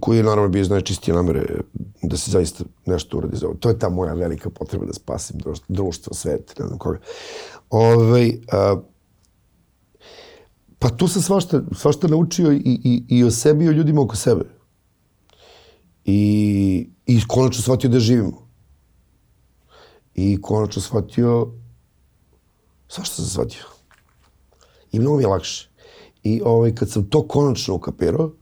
[0.00, 1.42] koji je naravno bio iz najčistije namere
[2.02, 3.54] da se zaista nešto uradi za ovo.
[3.54, 6.98] To je ta moja velika potreba da spasim društvo, društvo svet, ne znam koga.
[7.70, 8.76] Ove, a,
[10.86, 14.16] pa tu sam svašta, svašta naučio i, i, i o sebi i o ljudima oko
[14.16, 14.44] sebe.
[16.04, 18.48] I, I konačno shvatio da živimo.
[20.14, 21.52] I konačno shvatio
[22.88, 23.64] svašta sam shvatio.
[24.92, 25.70] I mnogo mi je lakše.
[26.22, 28.32] I ovaj, kad sam to konačno ukapirao,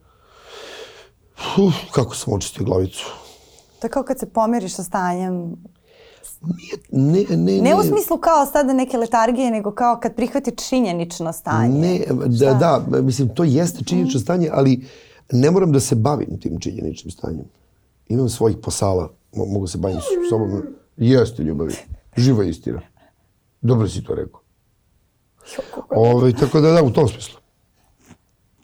[1.58, 3.06] uf, kako sam očistio glavicu.
[3.80, 5.56] To je kao kad se pomiriš sa stanjem.
[6.90, 11.80] Ne, ne, Ne u smislu kao sada neke letargije, nego kao kad prihvati činjenično stanje.
[11.80, 14.86] Ne, da, da, mislim, to jeste činjenično stanje, ali
[15.32, 17.44] ne moram da se bavim tim činjeničnim stanjem.
[18.08, 20.62] Imam svojih posala, mo- mogu se baviti s sobom.
[20.96, 21.74] Jeste ljubavi,
[22.16, 22.80] živa istina.
[23.60, 24.40] Dobro si to rekao.
[25.90, 27.38] Ove, tako da, da, u tom smislu.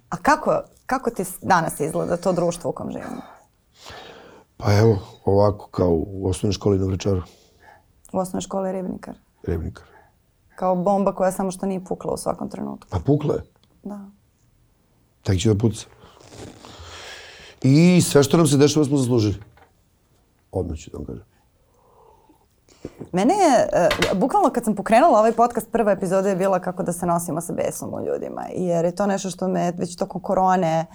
[0.09, 3.23] A kako, kako ti danas izgleda to društvo u kom živimo?
[4.57, 7.23] Pa evo, ovako kao u osnovnoj školi na Vrečaru,
[8.13, 9.15] U osnovnoj školi Ribnikar.
[9.43, 9.85] Revnikar.
[10.57, 12.89] Kao bomba koja samo što nije pukla u svakom trenutku.
[12.91, 13.43] Pa pukla je.
[13.83, 14.01] Da.
[15.23, 15.87] Tek će da puca.
[17.63, 19.43] I sve što nam se dešava smo zaslužili.
[20.53, 21.25] Odmah ću da vam kažem.
[23.13, 26.93] Mene je, e, bukvalno kad sam pokrenula ovaj podcast, prva epizoda je bila kako da
[26.93, 28.45] se nosimo sa besom u ljudima.
[28.57, 30.87] Jer je to nešto što me već tokom korone,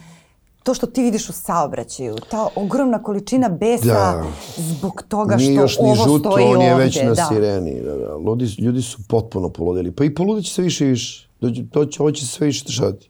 [0.65, 4.23] to što ti vidiš u saobraćaju, ta ogromna količina besa Da.
[4.57, 7.27] zbog toga Nije što još ni ovo žuto, stoji on je već na da.
[7.29, 7.81] sireni.
[7.81, 8.17] Da, da.
[8.25, 9.91] Ljudi, ljudi su potpuno poludeli.
[9.91, 11.29] Pa i poludit će se više i više.
[11.41, 13.09] Dođe, to će, ovo će se sve više dešavati.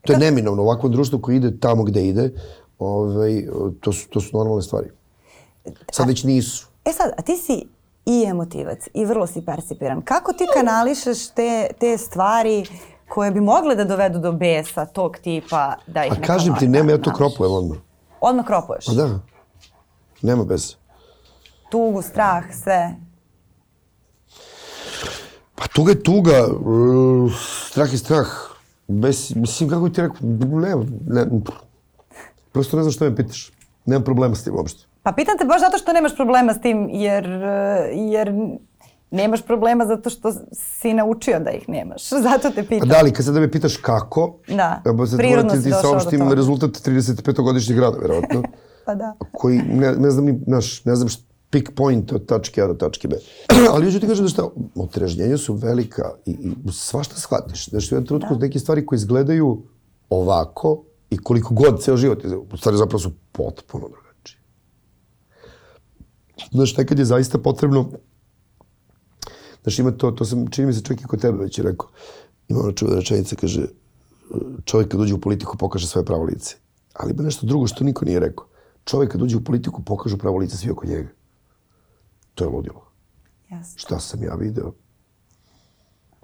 [0.00, 0.62] To je neminovno.
[0.62, 2.30] Ovako društvo koje ide tamo gde ide,
[2.78, 3.46] ovaj,
[3.80, 4.90] to, su, to su normalne stvari.
[5.92, 6.66] Sad već nisu.
[6.84, 7.64] E sad, a ti si
[8.06, 10.02] i emotivac i vrlo si percipiran.
[10.02, 12.64] Kako ti kanališeš te, te stvari
[13.08, 16.90] koje bi mogle da dovedu do besa tog tipa da ih A kažem ti, nema,
[16.90, 17.78] ja to kropujem odmah.
[18.20, 18.86] Odmah kropuješ.
[18.86, 19.18] Pa da.
[20.22, 20.76] Nema bez.
[21.70, 22.94] Tugu, strah, sve.
[25.54, 27.32] Pa tuga je tuga, uh,
[27.70, 28.28] strah je strah.
[28.88, 30.74] Bez, mislim, kako ti rekao, ne,
[31.06, 31.26] ne,
[32.52, 33.52] prosto ne znam što me pitaš.
[33.86, 34.84] Nemam problema s tim uopšte.
[35.02, 38.32] Pa pitam te baš zato što nemaš problema s tim, jer, e, jer
[39.10, 42.08] nemaš problema zato što si naučio da ih nemaš.
[42.28, 42.88] Zato te Pa pitam.
[42.88, 45.88] da li, kad sada me pitaš kako, Da, ja sad prirodno si ti došao do
[45.90, 46.34] saopštim toga.
[46.34, 48.42] rezultat 35-godišnjeg rada, verovatno,
[48.86, 49.14] Pa da.
[49.32, 52.74] koji ne, ne znam ni, znaš, ne znam šta, pick point od tačke A do
[52.74, 53.16] tačke B.
[53.72, 57.68] Ali hoću ti kažem da šta, otrežnjenja su velika i, i svašta shvatiš.
[57.68, 59.62] Znaš, u jednom trenutku neke stvari koje izgledaju
[60.10, 64.40] ovako i koliko god ceo život, u stvari zapravo su potpuno drugačije.
[66.50, 67.90] Znaš, nekad je zaista potrebno
[69.68, 71.88] Znaš, ima to, to sam, čini mi se čak i kod tebe već je rekao.
[72.48, 73.66] Ima ona čuvena rečenica, kaže,
[74.64, 76.56] čovjek kad uđe u politiku pokaže svoje pravo lice.
[76.94, 78.46] Ali ima nešto drugo što niko nije rekao.
[78.84, 81.08] Čovjek kad uđe u politiku pokaže pravo lice svi oko njega.
[82.34, 82.92] To je ludilo.
[83.50, 83.78] Jeste.
[83.78, 84.72] Šta sam ja video?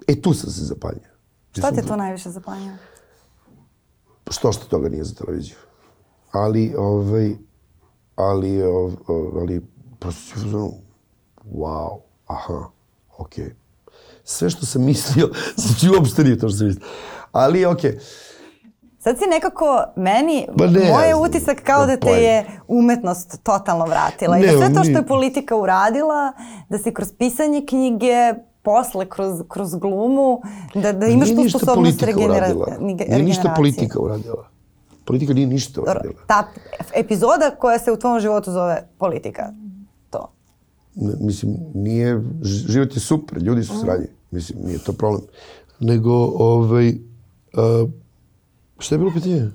[0.07, 1.09] E, tu sam se zapanjio.
[1.51, 2.77] Šta te to najviše zapanjuje?
[4.29, 5.57] Što što toga nije za televiziju.
[6.31, 7.35] Ali, ovaj,
[8.15, 9.61] ali, ov, ov, ali,
[9.99, 10.71] prosto si uzmano,
[11.53, 12.74] wow, aha,
[13.17, 13.45] okej.
[13.45, 13.51] Okay.
[14.23, 15.29] Sve što sam mislio,
[15.63, 16.87] znači uopšte nije to što sam mislio.
[17.31, 17.91] Ali, okej.
[17.91, 17.99] Okay.
[18.99, 23.85] Sad si nekako, meni, Ma ne, moj je utisak kao da te je umetnost totalno
[23.85, 24.37] vratila.
[24.37, 26.33] I Ne, da sve to što je politika uradila,
[26.69, 30.41] da si kroz pisanje knjige, posle kroz, kroz glumu,
[30.75, 33.55] da, da imaš tu sposobnost regenera, nige- Nije ništa regeneracije.
[33.55, 34.47] politika uradila.
[35.05, 36.13] Politika nije ništa uradila.
[36.27, 36.47] ta
[36.93, 39.53] epizoda koja se u tvom životu zove politika.
[40.95, 44.07] Ne, mislim, nije, život je super, ljudi su sranje.
[44.31, 45.21] Mislim, nije to problem.
[45.79, 47.89] Nego, ovaj, uh,
[48.79, 49.49] šta je bilo pitanje?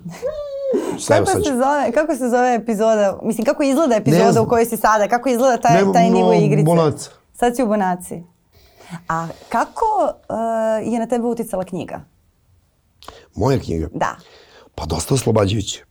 [0.99, 4.65] Šta Kako se, zove, kako se zove epizoda, mislim kako izgleda Ne epizoda u kojoj
[4.65, 6.63] si sada, kako izgleda taj, Nemam taj nivo mnogo igrice?
[6.63, 7.09] bonaca.
[7.33, 8.23] Sad si u Bonaci.
[9.09, 12.01] A kako uh, je na tebe uticala knjiga?
[13.35, 13.87] Moja knjiga?
[13.93, 14.15] Da.
[14.75, 15.85] Pa dosta oslobađajuće.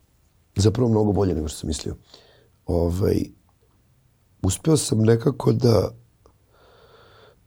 [0.57, 1.97] Zapravo mnogo bolje nego što sam mislio.
[2.67, 3.17] Ovaj,
[4.43, 5.91] uspeo sam nekako da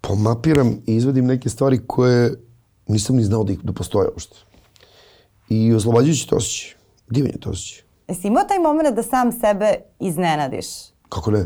[0.01, 2.33] pomapiram i izvedim neke stvari koje
[2.87, 4.35] nisam ni znao da ih da postoje uopšte.
[5.49, 6.75] I oslobađajući to osjećaj.
[7.09, 7.83] Divan je to osjećaj.
[8.07, 10.65] Jesi imao taj moment da sam sebe iznenadiš?
[11.09, 11.45] Kako ne?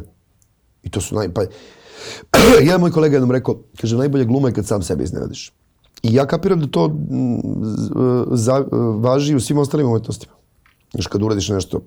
[0.83, 1.33] I to su naj...
[1.33, 1.41] Pa...
[2.65, 5.53] Jedan moj kolega jednom rekao, kaže, najbolja gluma je kad sam sebe iznenadiš.
[6.03, 6.95] I ja kapiram da to
[7.63, 7.91] z-
[8.31, 8.65] za,
[8.99, 10.33] važi u svim ostalim umetnostima.
[10.91, 11.81] Znaš, kad uradiš nešto,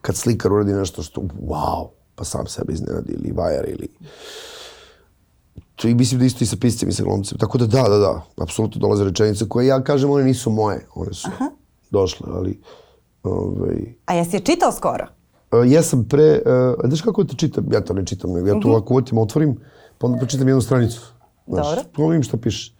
[0.00, 1.88] kad slikar uradi nešto što, wow,
[2.20, 3.88] pa sam sebe iznenadi, ili vajar, ili...
[5.76, 7.38] To i mislim da isto i sa piscem i sa glumcem.
[7.38, 11.14] Tako da da, da, da, apsolutno dolaze rečenice koje ja kažem, one nisu moje, one
[11.14, 11.28] su
[11.90, 12.60] došle, ali...
[13.22, 15.06] Ovaj, A jesi je čitao skoro?
[15.52, 17.64] Uh, ja sam pre, uh, znaš kako to čitam?
[17.72, 19.56] Ja to ne čitam, nego ja to ovako uvatim, otvorim,
[19.98, 21.00] pa onda pročitam jednu stranicu.
[21.46, 21.84] Znaš, Dobro.
[21.96, 22.72] Pa vidim šta piše.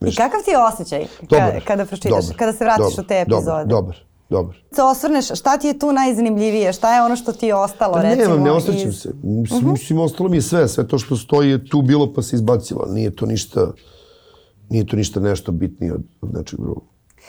[0.00, 1.64] I kakav ti je osjećaj Dobar.
[1.66, 3.44] kada pročitaš, dobar, kada se vratiš dobar, u te epizode?
[3.44, 3.96] Dobar, dobar,
[4.32, 4.56] dobar.
[4.72, 6.72] Se osvrneš, šta ti je tu najzanimljivije?
[6.72, 8.24] Šta je ono što ti je ostalo, Pa recimo?
[8.24, 9.10] nemam, ne osjećam iz- se.
[9.22, 10.68] Mislim, mislim, ostalo mi je sve.
[10.68, 12.86] Sve to što stoji je tu bilo pa se izbacilo.
[12.88, 13.72] Nije to ništa,
[14.68, 16.82] nije to ništa nešto bitnije od, od nečeg drugog.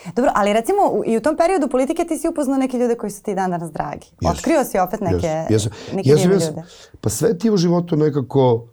[0.06, 3.22] Dobro, ali recimo i u tom periodu politike ti si upoznao neke ljude koji su
[3.22, 4.06] ti dan danas dragi.
[4.20, 4.32] Jesu.
[4.32, 5.70] Otkrio si opet neke, Jesu, jesu.
[5.94, 6.46] neke Jesu, jesu.
[6.46, 6.62] ljude.
[7.00, 8.68] Pa sve ti u životu nekako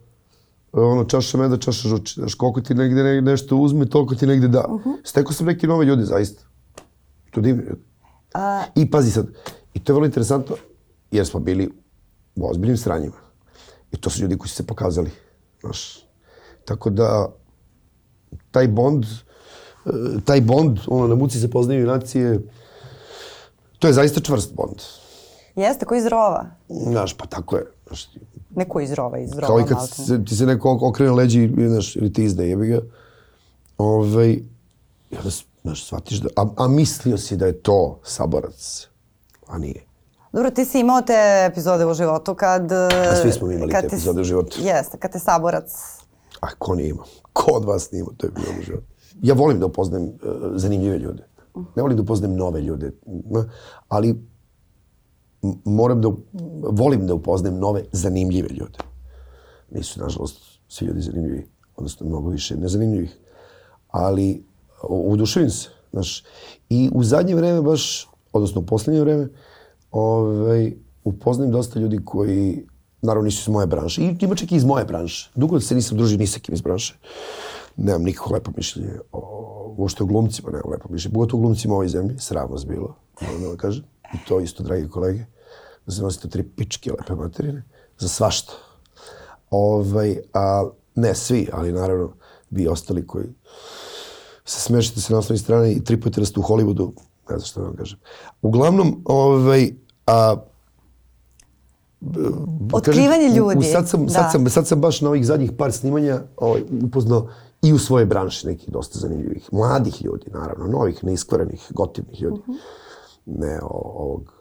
[0.72, 2.14] ono, čaša meda, čaša žuči.
[2.14, 4.64] Znaš, koliko ti negde ne, nešto uzme, toliko ti negde da.
[4.70, 4.90] Mhm.
[5.04, 6.42] Stekao sam neke nove ljude, zaista.
[7.30, 7.62] To ljudi.
[8.34, 9.26] A, I pazi sad,
[9.74, 10.56] i to je vrlo interesantno,
[11.10, 11.70] jer smo bili
[12.36, 13.16] u ozbiljnim sranjima.
[13.92, 15.10] I to su ljudi koji su se pokazali.
[15.60, 16.06] Znaš.
[16.64, 17.28] Tako da,
[18.50, 19.04] taj bond,
[19.86, 19.90] eh,
[20.24, 22.40] taj bond, ono, na muci se poznaju nacije,
[23.78, 24.76] to je zaista čvrst bond.
[25.56, 26.46] jeste, koji iz rova.
[26.68, 27.66] Znaš, pa tako je.
[27.86, 28.08] Znaš,
[28.56, 29.46] Neko iz rova, iz rova.
[29.46, 32.66] kao i kad se, ti se neko okrene leđi, i, znaš, ili ti izde, jebi
[32.66, 32.80] ga.
[33.78, 34.30] Ovaj,
[35.10, 35.30] i onda,
[35.62, 38.88] znaš, shvatiš da, a, a mislio si da je to saborac,
[39.46, 39.84] a nije.
[40.32, 42.72] Dobro, ti si imao te epizode u životu kad...
[42.72, 44.58] A svi smo mi imali te te- epizode u životu.
[44.60, 45.72] Jeste, kad te saborac...
[46.40, 47.06] A ko nije imao?
[47.32, 48.14] Ko od vas nije imao?
[48.22, 48.86] Je bilo u životu.
[49.22, 50.12] Ja volim da upoznajem uh,
[50.54, 51.28] zanimljive ljude.
[51.76, 52.92] Ne volim da upoznajem nove ljude.
[53.88, 54.22] Ali
[55.64, 56.08] moram da,
[56.62, 58.78] volim da upoznajem nove zanimljive ljude.
[59.70, 61.48] Nisu, nažalost, svi ljudi zanimljivi.
[61.76, 63.18] Odnosno, mnogo više nezanimljivih.
[63.88, 64.44] Ali
[64.88, 65.68] oduševim se.
[65.92, 66.24] Znaš,
[66.68, 69.28] I u zadnje vreme baš, odnosno u poslednje vreme,
[69.90, 70.72] ovaj,
[71.04, 72.66] upoznajem dosta ljudi koji
[73.02, 74.02] naravno nisu iz moje branše.
[74.02, 75.30] I ima čak i iz moje branše.
[75.34, 76.94] Dugo se nisam družio ni sa kim iz branše.
[77.76, 81.14] Nemam nikako lepo mišljenje o, uopšte o glumcima, nemam lepo mišljenje.
[81.14, 83.84] Pogotovo o glumcima u ovoj zemlji, sram vas bilo, moram da kažem.
[84.14, 85.24] I to isto, dragi kolege,
[85.86, 87.64] da se nosite tri pičke lepe materine,
[87.98, 88.52] za svašta.
[89.50, 92.12] Ovaj, a, ne svi, ali naravno
[92.50, 93.26] vi ostali koji
[94.44, 96.90] se smešite se na osnovi strane i tri puta da ste u Hollywoodu,
[97.30, 97.98] ne znam što da vam kažem.
[98.42, 99.70] Uglavnom, ovaj,
[100.06, 100.36] a,
[102.72, 104.12] Otkrivanje kažem, ljudi, U, sad, sam, da.
[104.12, 107.28] sad, sam, sad sam baš na ovih zadnjih par snimanja ovaj, upoznao
[107.62, 109.48] i u svoje branše nekih dosta zanimljivih.
[109.52, 112.40] Mladih ljudi, naravno, novih, neiskvarenih, gotivnih ljudi.
[113.26, 114.32] Ne o, ovog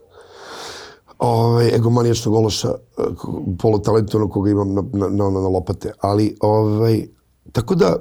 [1.19, 5.91] ovaj, egomanijačnog ološa, ko- polutalentovanog koga imam na, na, na, na lopate.
[5.99, 7.07] Ali, ovaj,
[7.51, 7.95] tako da,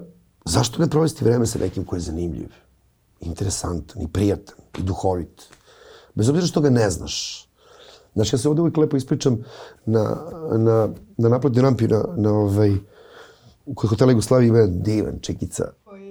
[0.51, 2.49] zašto ne provesti vreme sa nekim ko je zanimljiv,
[3.21, 5.43] interesantan i prijatan i duhovit?
[6.15, 7.47] Bez obzira što ga ne znaš.
[8.15, 9.45] Znači, ja se ovdje uvijek lepo ispričam
[9.87, 10.17] na,
[10.59, 12.75] na, na naplatnoj rampi na, na ovaj,
[13.75, 15.65] kod hotela Jugoslavije ima divan čekica.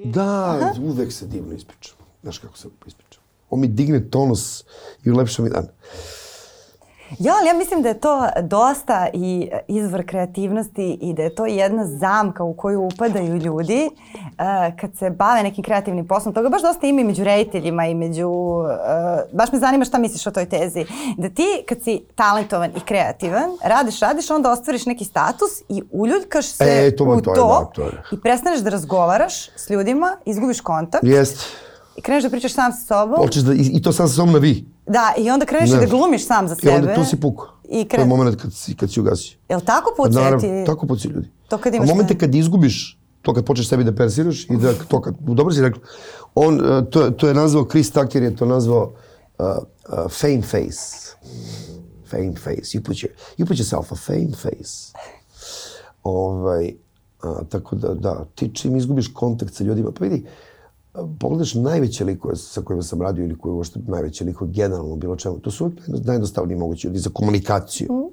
[0.06, 1.96] Da, uvek se divno ispričam.
[2.22, 3.24] Znaš kako se ispričam.
[3.50, 4.64] On mi digne tonus
[5.04, 5.68] i ulepša mi dan.
[7.20, 11.46] Ja, ali ja mislim da je to dosta i izvor kreativnosti i da je to
[11.46, 16.34] jedna zamka u koju upadaju ljudi uh, kad se bave nekim kreativnim poslom.
[16.34, 18.30] Toga baš dosta ima i među rediteljima i među...
[18.30, 18.68] Uh,
[19.32, 20.86] baš me zanima šta misliš o toj tezi.
[21.18, 26.46] Da ti kad si talentovan i kreativan, radiš, radiš, onda ostvariš neki status i uljuljkaš
[26.46, 31.69] se E, to, u to, to, i prestaneš da razgovaraš s ljudima, izgubiš kontakt Jeste.
[32.00, 33.18] I kreneš da pričaš sam sa sobom.
[33.18, 34.66] Hoćeš da, i, i to sam sa sobom na vi.
[34.88, 35.80] Da, i onda kreneš i Ne.
[35.80, 36.76] da glumiš sam za I sebe.
[36.76, 37.48] onda tu si pukao.
[37.64, 38.06] I To je kre...
[38.06, 39.38] moment kad si, kad si ugasio.
[39.50, 40.64] Jel tako Pa pucaju naravno, ti?
[40.66, 41.28] tako puci ljudi.
[41.48, 44.58] To kad A imaš momente ne- kad izgubiš, to kad počneš sebi da persiraš i
[44.58, 45.82] da to kad, dobro si rekao,
[46.36, 48.94] on, uh, to, to je nazvao, Chris Tucker je to nazvao
[49.40, 49.58] uh, uh,
[50.12, 51.16] fame face.
[52.06, 52.74] Fame face.
[52.74, 54.94] You put, your, you put yourself a fame face.
[56.04, 56.74] Ovaj,
[57.22, 60.30] a, tako da, da, ti čim izgubiš kontakt sa ljudima, pa vidi, a,
[61.20, 65.40] pogledaš najveće likove sa kojima sam radio ili koje uopšte najveće likove generalno bilo čemu,
[65.40, 68.12] to su uvijek najjedno- najjednostavniji mogući ljudi za komunikaciju.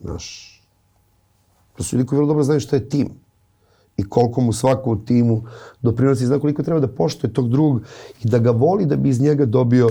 [0.00, 0.52] Znaš,
[1.76, 3.10] to su ljudi koji vrlo dobro znaju šta je tim
[3.96, 5.42] i koliko mu svako u timu
[5.82, 7.80] doprinosi i zna koliko treba da poštuje tog drugog
[8.24, 9.90] i da ga voli da bi iz njega dobio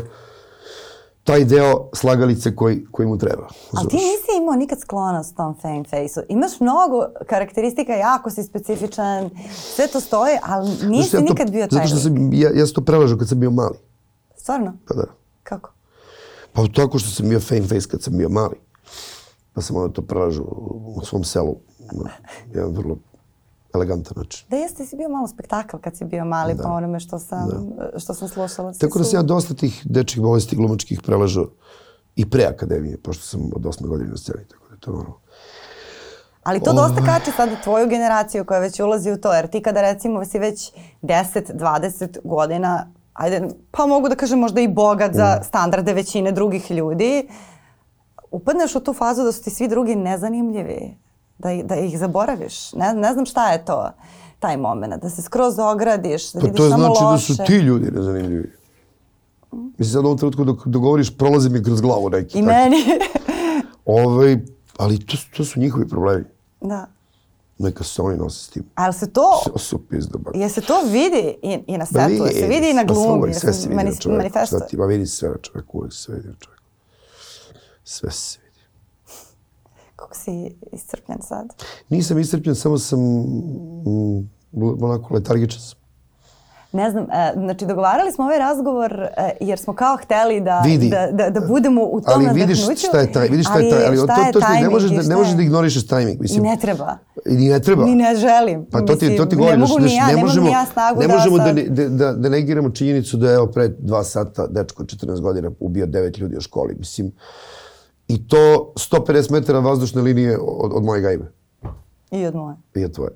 [1.24, 3.44] taj deo slagalice koji, koji mu treba.
[3.44, 3.94] Ali ti Razumeš?
[3.94, 6.24] nisi imao nikad sklonost tom fame face-u.
[6.30, 9.30] Imaš mnogo karakteristika, jako si specifičan,
[9.76, 12.66] sve to stoji, ali nisi ja to- nikad bio taj Zato što sam, ja, ja
[12.66, 13.78] sam to prelažao kad sam bio mali.
[14.38, 14.74] Stvarno?
[14.88, 15.06] Pa da.
[15.44, 15.72] Kako?
[16.54, 18.56] Pa tako što sam bio fame face kad sam bio mali.
[19.54, 20.46] Pa sam onda to prelažao
[20.98, 21.56] u svom selu
[21.92, 22.10] na
[22.54, 22.98] jedan vrlo
[23.74, 24.48] elegantan način.
[24.50, 27.50] Da jeste si bio malo spektakl kad si bio mali po onome što sam,
[27.98, 28.74] što sam slušala.
[28.74, 31.48] Tako da sam ja dosta tih dečjih bolesti glumačkih prelažao
[32.15, 35.19] i pre akademije, pošto sam od osme godine na sceni, tako da je to normalno.
[36.43, 39.82] Ali to dosta kače sada tvoju generaciju koja već ulazi u to, jer ti kada
[39.82, 45.93] recimo si već 10-20 godina, ajde, pa mogu da kažem možda i bogat za standarde
[45.93, 47.28] većine drugih ljudi,
[48.32, 50.97] upadneš u tu fazu da su ti svi drugi nezanimljivi,
[51.38, 52.73] da, da ih zaboraviš.
[52.73, 53.91] Ne, ne znam šta je to,
[54.39, 57.34] taj moment, da se skroz ogradiš, da Pa vidiš to samo znači loše.
[57.34, 58.51] da su ti ljudi nezanimljivi.
[59.78, 62.39] Mislim, sad u ovom trenutku dok, dok govoriš, prolazi mi kroz glavu neki.
[62.39, 62.54] I tako.
[62.54, 62.78] meni.
[63.86, 64.38] Ovaj,
[64.78, 66.26] ali to, to su njihovi problemi.
[66.62, 66.88] da.
[67.58, 68.63] Neka se oni nose s tim.
[68.76, 70.32] Ali se to, To su pizda, ba.
[70.34, 73.34] je se to vidi i, i na setu, je se vidi i na sve glumi,
[73.34, 74.18] sve se vidi na čoveku.
[74.18, 74.60] manifestuje.
[74.60, 76.63] Sad ti, ma vidi sve na čoveku, se sve vidi na čoveku.
[77.84, 78.62] Sve se vidi.
[79.96, 80.32] Kako si
[80.72, 81.48] iscrpljen sad?
[81.89, 84.30] Nisam iscrpljen, samo sam mm,
[84.82, 85.78] onako letargičan sam.
[86.76, 90.90] Ne znam, e, znači dogovarali smo ovaj razgovor e, jer smo kao hteli da, Vidi.
[90.90, 93.86] da, da, da budemo u tom Ali vidiš šta je taj, vidiš šta je taj,
[93.88, 96.44] ali šta to, to što ne možeš da, ne možeš da ignorišeš timing, mislim.
[96.44, 96.98] ne treba.
[97.26, 97.86] I ni ne treba.
[97.86, 98.66] Ni ne želim.
[98.72, 101.00] Pa to ti, to Mislim, ti govorim, Ne mogu ni ja, ne možemo, ja snagu
[101.02, 104.48] ne da možemo da, da, da, da negiramo činjenicu da je evo pre dva sata
[104.48, 106.76] dečko od 14 godina ubio devet ljudi u školi.
[106.80, 107.12] Mislim,
[108.08, 111.32] i to 150 metara vazdušne linije od, od moje gajbe
[112.12, 112.56] I od moje.
[112.76, 113.12] i od tvoje.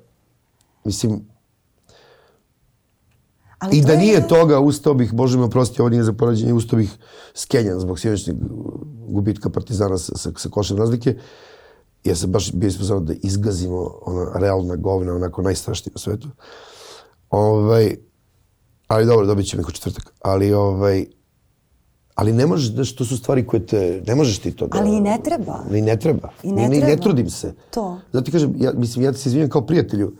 [0.84, 1.29] Mislim,
[3.60, 6.52] Ali I da je- nije toga, ustao bih, Bože me oprosti, ovo nije za poređenje,
[6.52, 6.90] ustao bih
[7.34, 8.36] skenjan zbog sinoćnog
[9.08, 11.16] gubitka Partizana sa, sa, sa košem razlike.
[12.04, 16.28] Ja sam baš bio ispozorao da izgazimo ona realna govna, onako najstrašnija u svetu.
[17.30, 17.96] Ovaj,
[18.86, 20.14] ali dobro, dobit ćemo ih četvrtak.
[20.20, 21.06] Ali, ovaj,
[22.14, 24.78] ali ne možeš, znaš, to su stvari koje te, ne možeš ti to da...
[24.78, 25.64] Ali i ne treba.
[25.72, 26.28] I ne treba.
[26.42, 27.02] I ne I ne treba.
[27.02, 27.54] trudim se.
[27.70, 27.98] To.
[28.12, 30.12] Zato ti kažem, ja, mislim, ja ti se izvinjam kao prijatelju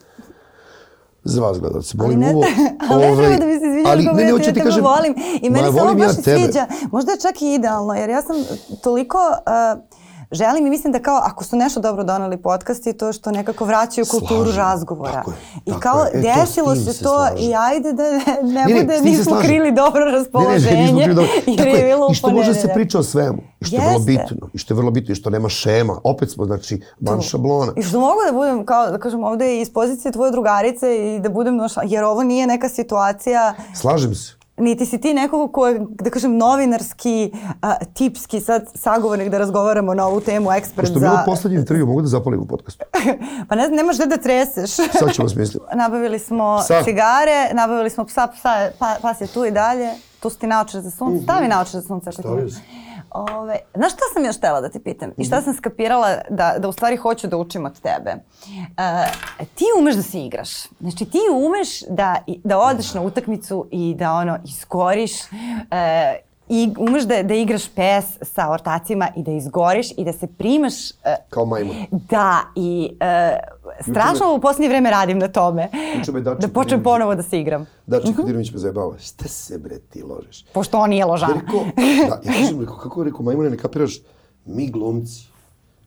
[1.24, 1.96] za vas gledalci.
[1.98, 2.44] Ali Volim ne, uvo.
[2.90, 4.84] ali ne ovaj, treba da mi se izvinjam ali, ne, ne, hoću ja ti kažem,
[4.84, 5.14] volim.
[5.42, 6.66] I meni ma, se ovo baš ja sviđa.
[6.92, 8.36] Možda je čak i idealno, jer ja sam
[8.82, 9.18] toliko...
[9.18, 9.99] Uh,
[10.32, 14.06] želim i mislim da kao ako su nešto dobro doneli podcasti to što nekako vraćaju
[14.10, 14.62] kulturu Slažem.
[14.62, 15.12] razgovora.
[15.12, 16.10] Tako je, I tako kao je.
[16.14, 17.36] E, desilo se to slažem.
[17.38, 20.76] i ajde da ne, ne, Ne, ne, bude se nismo krili dobro Ne, ne, raspoloženje
[20.76, 21.30] ne, nismo krili dobro.
[21.56, 23.38] Tako je I što može se priča o svemu.
[23.60, 24.48] I što je vrlo bitno.
[24.52, 25.12] I što je vrlo bitno.
[25.12, 26.00] I što nema šema.
[26.04, 27.72] Opet smo, znači, van šablona.
[27.76, 31.28] I što mogu da budem, kao da kažem, ovde iz pozicije tvoje drugarice i da
[31.28, 34.39] budem, noša, jer ovo nije neka situacija, Slažem se.
[34.60, 39.94] Niti si ti nekog ko je, da kažem, novinarski, a, tipski sad sagovornik da razgovaramo
[39.94, 41.22] na ovu temu, ekspert Pošto je bilo za...
[41.26, 42.84] poslednji intervju, mogu da zapalim u podcastu.
[43.48, 44.70] pa ne znam, nemaš gde da treseš.
[44.70, 45.64] Sad ćemo smisliti.
[45.82, 46.82] nabavili smo Psa.
[46.84, 49.90] cigare, nabavili smo psa, psa je- pa, pas je tu i dalje.
[50.20, 51.22] Tu su ti naočare za sunce.
[51.22, 52.10] Stavi naočare za sunce.
[52.24, 52.54] može.
[52.54, 52.62] sam.
[53.10, 55.12] Ove, znaš šta sam još htela da ti pitam?
[55.16, 58.10] I šta sam skapirala da, da u stvari hoću da učim od tebe?
[58.10, 60.50] E, ti umeš da se igraš.
[60.80, 66.20] Znači ti umeš da, da odeš na utakmicu i da ono iskoriš e,
[66.50, 70.90] i umeš da, da igraš pes sa ortacima i da izgoriš i da se primaš
[70.90, 71.76] e, Kao majmun.
[71.90, 73.38] Da, i e,
[73.80, 75.68] strašno u posljednje vreme radim na tome.
[76.12, 77.66] Me Da počnem ponovo da se igram.
[77.86, 78.98] Dačko Kadinović me zajebava.
[78.98, 80.44] Šta se bre ti ložeš?
[80.52, 81.40] Pošto on nije ložan.
[81.40, 81.60] rekao,
[82.08, 83.98] da, ja kažem, rekao, kako rekao, majmune, ne kapiraš,
[84.44, 85.26] Mi glumci,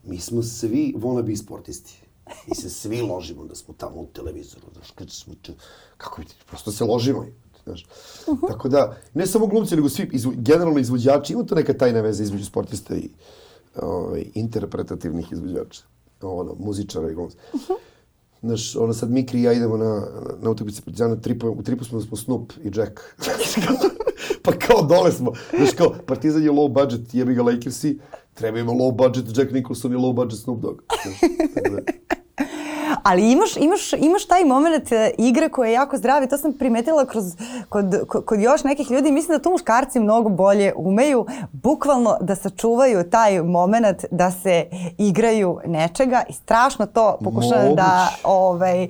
[0.04, 2.04] mi smo svi wannabe sportisti.
[2.48, 5.34] Mi se svi ložimo da smo tamo u televizoru, kad smo,
[5.98, 7.26] kako ti, prosto se ložimo,
[7.64, 7.86] znaš.
[8.28, 8.48] Uh -huh.
[8.48, 12.24] Tako da, ne samo glumci, nego svi, izvo, generalno izvođači, ima to neka tajna veza
[12.24, 13.10] između sportista i
[13.82, 15.82] ovaj, interpretativnih izvođača,
[16.22, 17.38] ono, muzičara i glumca.
[17.54, 17.76] Uh -huh.
[18.44, 21.84] Znaš, ono sad Mikri i ja idemo na, na, na utakmice Partizana, tripu, u tripu
[21.84, 23.00] smo, smo Snoop i Jack.
[24.44, 25.32] pa kao dole smo.
[25.58, 28.00] Znaš kao, Partizan je low budget, jebi ga Lakersi,
[28.34, 30.82] treba ima low budget Jack Nicholson i low budget Snoop Dogg.
[31.04, 31.84] Znaš.
[33.04, 36.54] Ali imaš, imaš, imaš taj moment e, igre koja je jako zdrav i to sam
[36.54, 37.26] primetila kroz,
[37.70, 39.12] kod, kod još nekih ljudi.
[39.12, 44.66] Mislim da to muškarci mnogo bolje umeju bukvalno da sačuvaju taj moment da se
[44.98, 48.90] igraju nečega i strašno to pokušavam da, ovaj, e,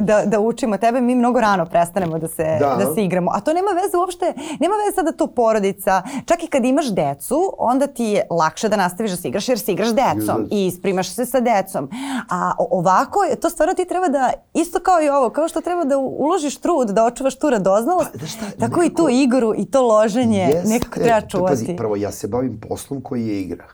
[0.00, 1.00] da, da učimo tebe.
[1.00, 2.84] Mi mnogo rano prestanemo da se, da.
[2.84, 3.30] da se igramo.
[3.34, 6.02] A to nema veze uopšte, nema veze sada to porodica.
[6.26, 9.58] Čak i kad imaš decu, onda ti je lakše da nastaviš da se igraš jer
[9.58, 11.90] se igraš decom i isprimaš se sa decom.
[12.30, 15.84] A ovako je, to stvarno ti treba da, isto kao i ovo, kao što treba
[15.84, 19.54] da uložiš trud, da očuvaš tu radoznalost, pa, da šta, tako nekako, i tu igru
[19.56, 21.52] i to loženje jest, nekako treba e, čuvati.
[21.52, 23.64] Pazi, prvo, ja se bavim poslom koji je igra.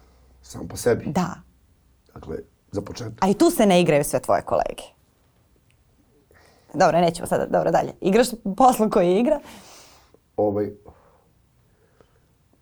[0.42, 1.04] Sam po sebi.
[1.06, 1.34] Da.
[2.14, 2.36] Dakle,
[2.72, 3.24] za početak.
[3.24, 4.82] A i tu se ne igraju sve tvoje kolege.
[6.74, 7.92] Dobro, nećemo sada, dobro, dalje.
[8.00, 9.40] Igraš poslom koji je igra?
[10.36, 10.70] Ovaj,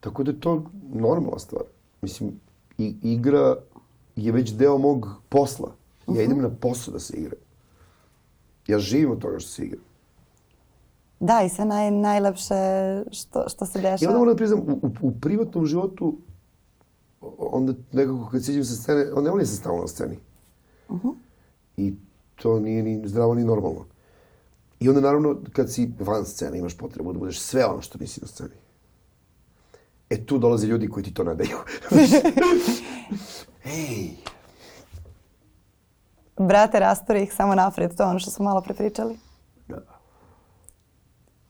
[0.00, 0.62] tako da je to
[0.92, 1.62] normalna stvar.
[2.00, 2.40] Mislim,
[2.78, 3.56] i, igra
[4.16, 5.72] je već deo mog posla.
[6.08, 7.38] Ja idem na posao da se igram.
[8.66, 9.82] Ja živim od toga što se igram.
[11.20, 12.54] Da, i sve naj, najlepše
[13.10, 13.98] što, što se dešava.
[14.00, 16.18] Ja onda moram da priznam, u, u, u privatnom životu,
[17.38, 20.18] onda nekako kad siđem sa scene, onda ne volim se stalno na sceni.
[20.88, 21.14] Uh -huh.
[21.76, 21.94] I
[22.34, 23.84] to nije ni zdravo ni normalno.
[24.80, 28.20] I onda naravno kad si van scene imaš potrebu da budeš sve ono što nisi
[28.20, 28.54] na sceni.
[30.10, 31.56] E tu dolaze ljudi koji ti to nadaju.
[33.64, 34.10] Ej,
[36.38, 39.18] Brate, rasturi ih samo napred, to je ono što smo malo prepričali.
[39.68, 39.82] Da.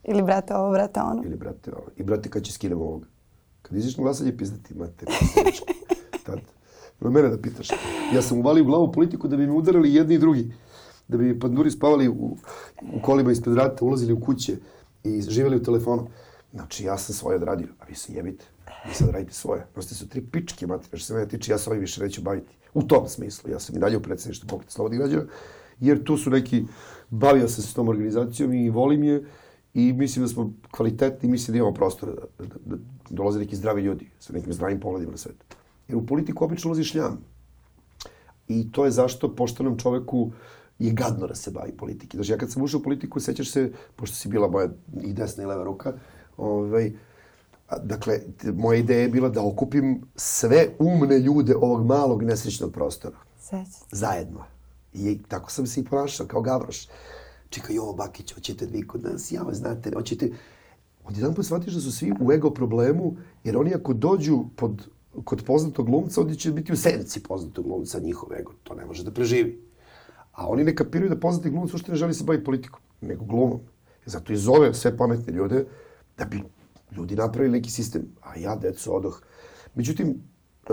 [0.04, 1.22] Ili brate ovo, brate ono.
[1.24, 1.86] Ili brate ovo.
[1.96, 3.06] I brate, kad će skinemo ovoga?
[3.62, 5.06] Kad iziš na glasanje, pizdati, mate.
[6.26, 6.40] Tad.
[7.00, 7.68] Na mene da pitaš.
[8.14, 10.52] Ja sam uvalio u glavu politiku da bi mi udarali jedni i drugi.
[11.08, 12.36] Da bi mi panduri spavali u,
[12.94, 14.56] u kolima ispred vrata, ulazili u kuće
[15.04, 16.08] i živjeli u telefonu.
[16.52, 18.44] Znači, ja sam svoje odradio, a vi se jebite.
[18.88, 19.66] Vi sad radite svoje.
[19.72, 22.56] Proste su tri pičke materije, što se mene tiče, ja se ovim više neću baviti.
[22.76, 23.50] U tom smislu.
[23.50, 25.24] Ja sam i dalje u predsjedništvu pokreta slobodnih građana,
[25.80, 26.64] jer tu su neki,
[27.10, 29.24] bavio sam se s tom organizacijom i volim je
[29.74, 32.76] i mislim da smo kvalitetni mislim da imamo prostora da, da, da
[33.10, 35.56] dolaze neki zdravi ljudi sa nekim zdravim pogledima na svet.
[35.88, 37.18] Jer u politiku obično ulazi šljam.
[38.48, 40.30] I to je zašto poštenom čoveku
[40.78, 42.16] je gadno da se bavi politiki.
[42.16, 44.68] Znači, ja kad sam ušao u politiku, sećaš se, pošto si bila moja
[45.02, 45.92] i desna i leva ruka,
[46.36, 46.92] ovaj,
[47.82, 48.20] Dakle,
[48.54, 53.16] moja ideja je bila da okupim sve umne ljude ovog malog nesrećnog prostora.
[53.40, 53.70] Sveći.
[53.92, 54.44] Zajedno.
[54.92, 56.88] I tako sam se i ponašao, kao Gavroš.
[57.48, 59.32] Čekaj, jo, Bakić, hoćete vi kod nas?
[59.32, 60.30] Ja, znate, hoćete...
[61.10, 64.88] jedan put shvatiš da su svi u ego problemu, jer oni ako dođu pod,
[65.24, 68.52] kod poznatog glumca, oni će biti u senci poznatog glumca, njihov ego.
[68.62, 69.62] To ne može da preživi.
[70.32, 73.60] A oni ne kapiraju da poznati glumac uopšte ne želi se baviti politikom, nego glumom.
[74.06, 75.66] Zato i zove sve pametne ljude
[76.18, 76.42] da bi
[76.96, 79.20] ljudi napravili neki sistem, a ja, deco, odoh.
[79.74, 80.14] Međutim,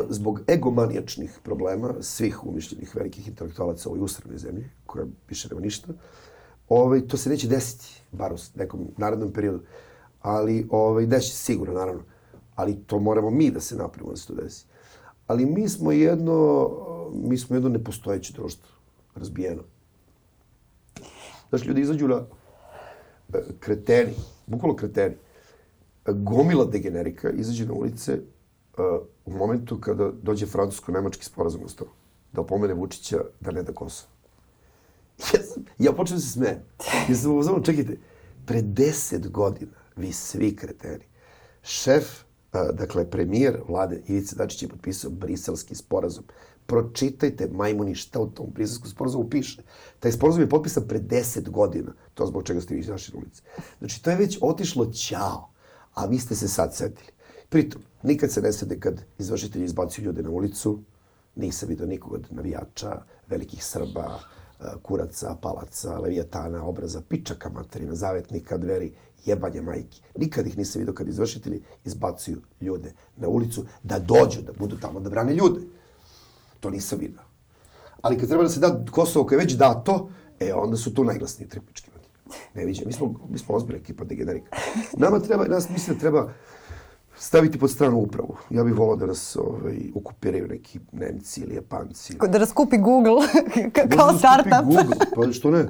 [0.10, 5.94] zbog egomanijačnih problema svih umišljenih velikih intelektualaca u ovoj usrednoj zemlji, koja više nema ništa,
[6.70, 9.62] ovaj, to se neće desiti, bar u nekom narednom periodu.
[10.22, 12.04] Ali, ovaj, neće se sigurno, naravno.
[12.56, 14.66] Ali to moramo mi da se napravimo da se to desi.
[15.28, 16.70] Ali mi smo jedno,
[17.14, 18.68] mi smo jedno nepostojeće društvo,
[19.16, 19.64] razbijeno.
[21.50, 22.26] Znaš, ljudi izađu na
[23.34, 24.14] e, kreteni,
[24.48, 25.16] bukvalno kreteni,
[26.12, 31.90] gomila degenerika izađe na ulice uh, u momentu kada dođe francusko-nemački sporazum na stolu.
[32.34, 34.10] Da opomene Vučića da ne da Kosovo.
[35.34, 36.60] Ja, sam, ja počnem da se smijem.
[37.10, 37.98] Ja sam uzmano, čekajte,
[38.46, 41.06] pre deset godina vi svi kreteni,
[41.64, 42.04] šef,
[42.54, 46.24] uh, dakle, premijer vlade Ivica Dačić je potpisao briselski sporazum.
[46.66, 49.62] Pročitajte, majmuni, šta u tom briselskom sporazumu piše.
[50.00, 51.94] Taj sporazum je potpisan pre deset godina.
[52.14, 53.42] To zbog čega ste vi izašli na ulici.
[53.80, 55.53] Znači, to je već otišlo ćao
[55.94, 57.10] a vi ste se sad setili.
[57.50, 60.80] Pritom, nikad se ne sede kad izvršitelji izbacuju ljude na ulicu,
[61.36, 64.20] nisam vidio nikog od navijača, velikih Srba,
[64.60, 68.94] e, kuraca, palaca, levijatana, obraza, pičaka materina, zavetnika, dveri,
[69.26, 70.02] jebanje majki.
[70.18, 75.00] Nikad ih nisam vidio kad izvršitelji izbacuju ljude na ulicu da dođu, da budu tamo,
[75.00, 75.62] da brane ljude.
[76.60, 77.22] To nisam vidio.
[78.02, 81.04] Ali kad treba da se da Kosovo koje je već dato, e, onda su tu
[81.04, 81.93] najglasniji tripički.
[82.54, 82.86] Ne viđe.
[82.86, 84.58] Mi smo, mi smo ozbiljna ekipa degenerika.
[84.98, 86.30] Nama treba, nas mislim da treba
[87.18, 88.36] staviti pod stranu upravu.
[88.50, 92.18] Ja bih volao da nas ovaj, okupiraju neki Nemci ili Japanci.
[92.30, 93.14] Da nas kupi Google
[93.76, 94.66] ka- kao Možda startup.
[94.66, 95.66] Google, pa što ne?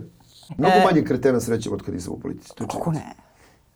[0.58, 2.54] Mnogo manje kretena srećem od kad nisam u politici.
[2.60, 2.68] E.
[2.68, 3.14] Kako ne?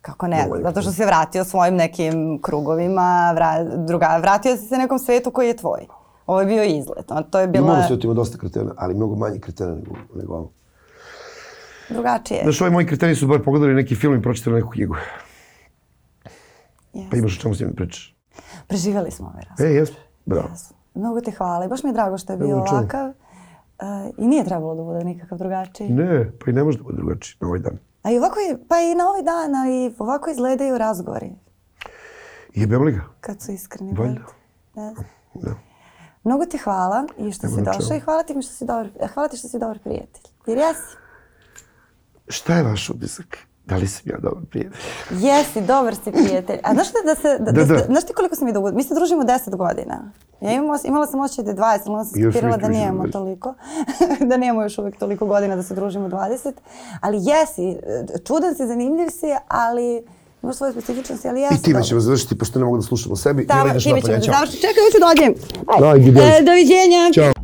[0.02, 0.38] Kako ne?
[0.38, 5.32] Je Zato što se vratio svojim nekim krugovima, vra, druga, vratio si se nekom svetu
[5.32, 5.88] koji je tvoj.
[6.26, 7.06] Ovo je bio izlet.
[7.30, 10.52] To je bila na svetu ima dosta kretena, ali mnogo manje kretena nego, nego ovo.
[11.90, 12.40] Drugačije.
[12.44, 14.96] Znaš, ovi moji kreteni su bar pogledali neki film i pročitali neku knjigu.
[16.94, 17.10] Yes.
[17.12, 18.16] Pa imaš o čemu s njim da pričaš.
[18.68, 19.72] Preživjeli smo ovaj razgovor.
[19.72, 19.98] E, jesmo?
[20.26, 20.48] Bravo.
[20.52, 20.74] Jesu.
[20.94, 23.08] Mnogo ti hvala i baš mi je drago što je bio ovakav.
[23.08, 23.14] Uh,
[24.18, 25.90] I nije trebalo da bude nikakav drugačiji.
[25.90, 27.78] Ne, pa i ne može da bude drugačije na ovaj dan.
[28.04, 31.32] A i ovako, je- pa i na ovaj dan, a i ovako izgledaju razgovori.
[32.54, 33.02] Jebem li ga?
[33.20, 33.94] Kad su iskreni.
[33.94, 34.22] Valjda.
[34.76, 35.06] Ne znam.
[35.34, 35.54] Da.
[36.24, 38.90] Mnogo ti hvala i što Nema si došao i hvala ti, mi što si dobar,
[39.14, 40.24] hvala ti što si dobar prijatelj.
[40.48, 40.82] Jer jesi.
[42.28, 43.38] Šta je vaš utisak?
[43.65, 44.80] Da li sam ja dobar prijatelj?
[45.11, 46.59] Jesi, dobar si prijatelj.
[46.63, 47.84] A znaš, da, da se, da, Da, da, da.
[47.86, 48.71] znaš ti koliko sam mi dugo?
[48.71, 50.11] Mi se družimo 10 godina.
[50.41, 53.11] Ja imala, imala sam osjećaj da je 20, ali sam skapirala da nemamo 20.
[53.11, 53.53] toliko.
[54.30, 56.51] da nemamo još uvijek toliko godina da se družimo 20.
[57.01, 57.78] Ali jesi,
[58.28, 60.03] čudan si, zanimljiv si, ali
[60.43, 61.55] imaš svoje specifičnosti, ali jesi.
[61.55, 63.47] I time ćemo završiti, pošto ne mogu da slušam o sebi.
[63.47, 64.34] Tamo, time ćemo ćao.
[64.34, 64.61] završiti.
[64.61, 65.34] Čekaj, hoću dođem.
[65.80, 67.11] Daj, gdje E, doviđenja.
[67.13, 67.37] Ćao.